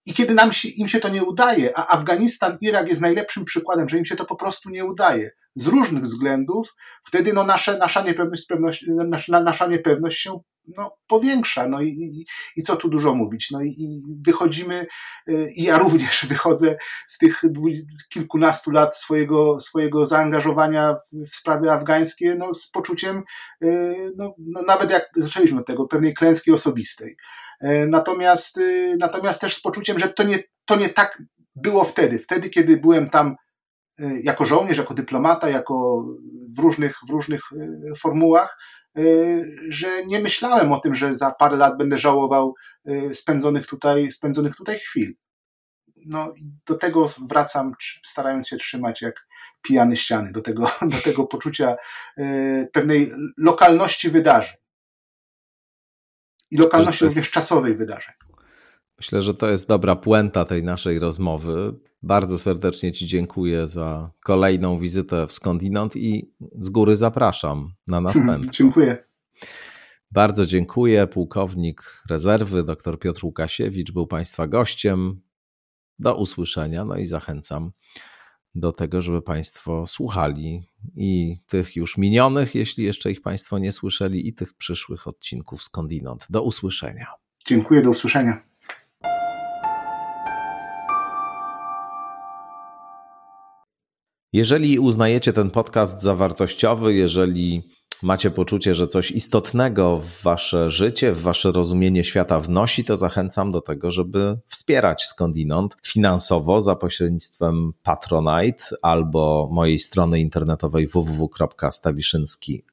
[0.06, 3.90] i kiedy nam się, im się to nie udaje, a Afganistan, Irak jest najlepszym przykładem,
[3.90, 8.02] że im się to po prostu nie udaje, z różnych względów, wtedy no nasze, nasza,
[8.04, 11.68] niepewność, nasza, nasza niepewność się no, powiększa.
[11.68, 12.26] No i, i,
[12.56, 13.52] i co tu dużo mówić?
[13.52, 14.88] No i, i wychodzimy,
[15.30, 16.78] y, i ja również wychodzę
[17.08, 17.42] z tych
[18.14, 23.24] kilkunastu lat swojego, swojego zaangażowania w, w sprawy afgańskie no, z poczuciem,
[23.64, 27.18] y, no, no, nawet jak zaczęliśmy od tego, pewnej klęski osobistej.
[27.62, 31.24] E, natomiast, y, natomiast też z poczuciem, że to nie, to nie tak
[31.56, 32.20] było wtedy.
[32.20, 33.36] Wtedy, kiedy byłem tam
[34.00, 36.06] y, jako żołnierz, jako dyplomata, jako
[36.58, 38.58] w różnych, w różnych y, formułach,
[39.70, 42.56] że nie myślałem o tym, że za parę lat będę żałował
[43.14, 45.14] spędzonych tutaj, spędzonych tutaj chwil.
[46.06, 47.74] No i do tego wracam,
[48.06, 49.16] starając się trzymać jak
[49.62, 51.76] pijany ściany, do tego, do tego poczucia
[52.74, 54.56] pewnej lokalności wydarzeń
[56.52, 57.16] i lokalności jest...
[57.16, 58.14] również czasowej wydarzeń.
[59.02, 61.74] Myślę, że to jest dobra puenta tej naszej rozmowy.
[62.04, 68.52] Bardzo serdecznie Ci dziękuję za kolejną wizytę w Skądinąd i z góry zapraszam na następną.
[68.54, 69.04] dziękuję.
[70.12, 71.08] Bardzo dziękuję.
[71.08, 75.22] Pułkownik rezerwy dr Piotr Łukasiewicz był Państwa gościem.
[76.00, 76.86] Do usłyszenia.
[76.86, 77.72] No i zachęcam
[78.56, 84.28] do tego, żeby Państwo słuchali i tych już minionych, jeśli jeszcze ich Państwo nie słyszeli,
[84.28, 86.28] i tych przyszłych odcinków skądinąd.
[86.30, 87.08] Do usłyszenia.
[87.48, 88.51] Dziękuję, do usłyszenia.
[94.34, 97.70] Jeżeli uznajecie ten podcast za wartościowy, jeżeli
[98.04, 103.52] macie poczucie, że coś istotnego w wasze życie, w wasze rozumienie świata wnosi, to zachęcam
[103.52, 112.71] do tego, żeby wspierać skądinąd finansowo za pośrednictwem Patronite albo mojej strony internetowej www.stawiszynski.org.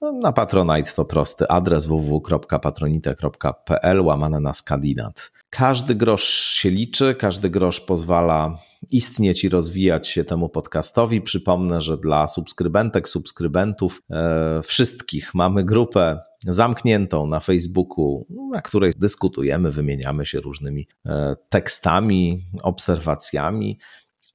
[0.00, 5.32] No, na Patronite to prosty adres www.patronite.pl łamane na skandinat.
[5.50, 8.58] Każdy grosz się liczy, każdy grosz pozwala
[8.90, 11.20] istnieć i rozwijać się temu podcastowi.
[11.20, 19.70] Przypomnę, że dla subskrybentek, subskrybentów, e, wszystkich mamy grupę zamkniętą na Facebooku, na której dyskutujemy,
[19.70, 23.78] wymieniamy się różnymi e, tekstami, obserwacjami.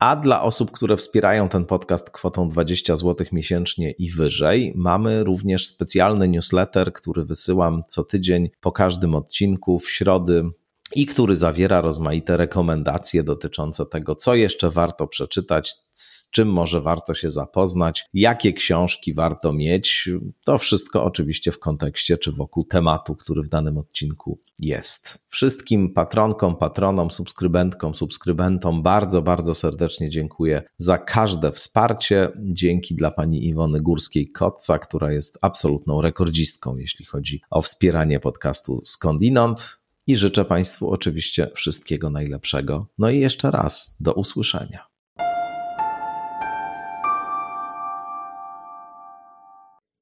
[0.05, 5.67] A dla osób, które wspierają ten podcast kwotą 20 zł miesięcznie i wyżej, mamy również
[5.67, 10.49] specjalny newsletter, który wysyłam co tydzień po każdym odcinku w środy
[10.95, 17.13] i który zawiera rozmaite rekomendacje dotyczące tego, co jeszcze warto przeczytać, z czym może warto
[17.13, 20.09] się zapoznać, jakie książki warto mieć.
[20.45, 25.25] To wszystko oczywiście w kontekście czy wokół tematu, który w danym odcinku jest.
[25.29, 32.31] Wszystkim patronkom, patronom, subskrybentkom, subskrybentom bardzo, bardzo serdecznie dziękuję za każde wsparcie.
[32.37, 39.84] Dzięki dla pani Iwony Górskiej-Kotca, która jest absolutną rekordzistką, jeśli chodzi o wspieranie podcastu Skądinąd
[40.07, 42.87] i życzę Państwu oczywiście wszystkiego najlepszego.
[42.97, 44.94] No i jeszcze raz do usłyszenia.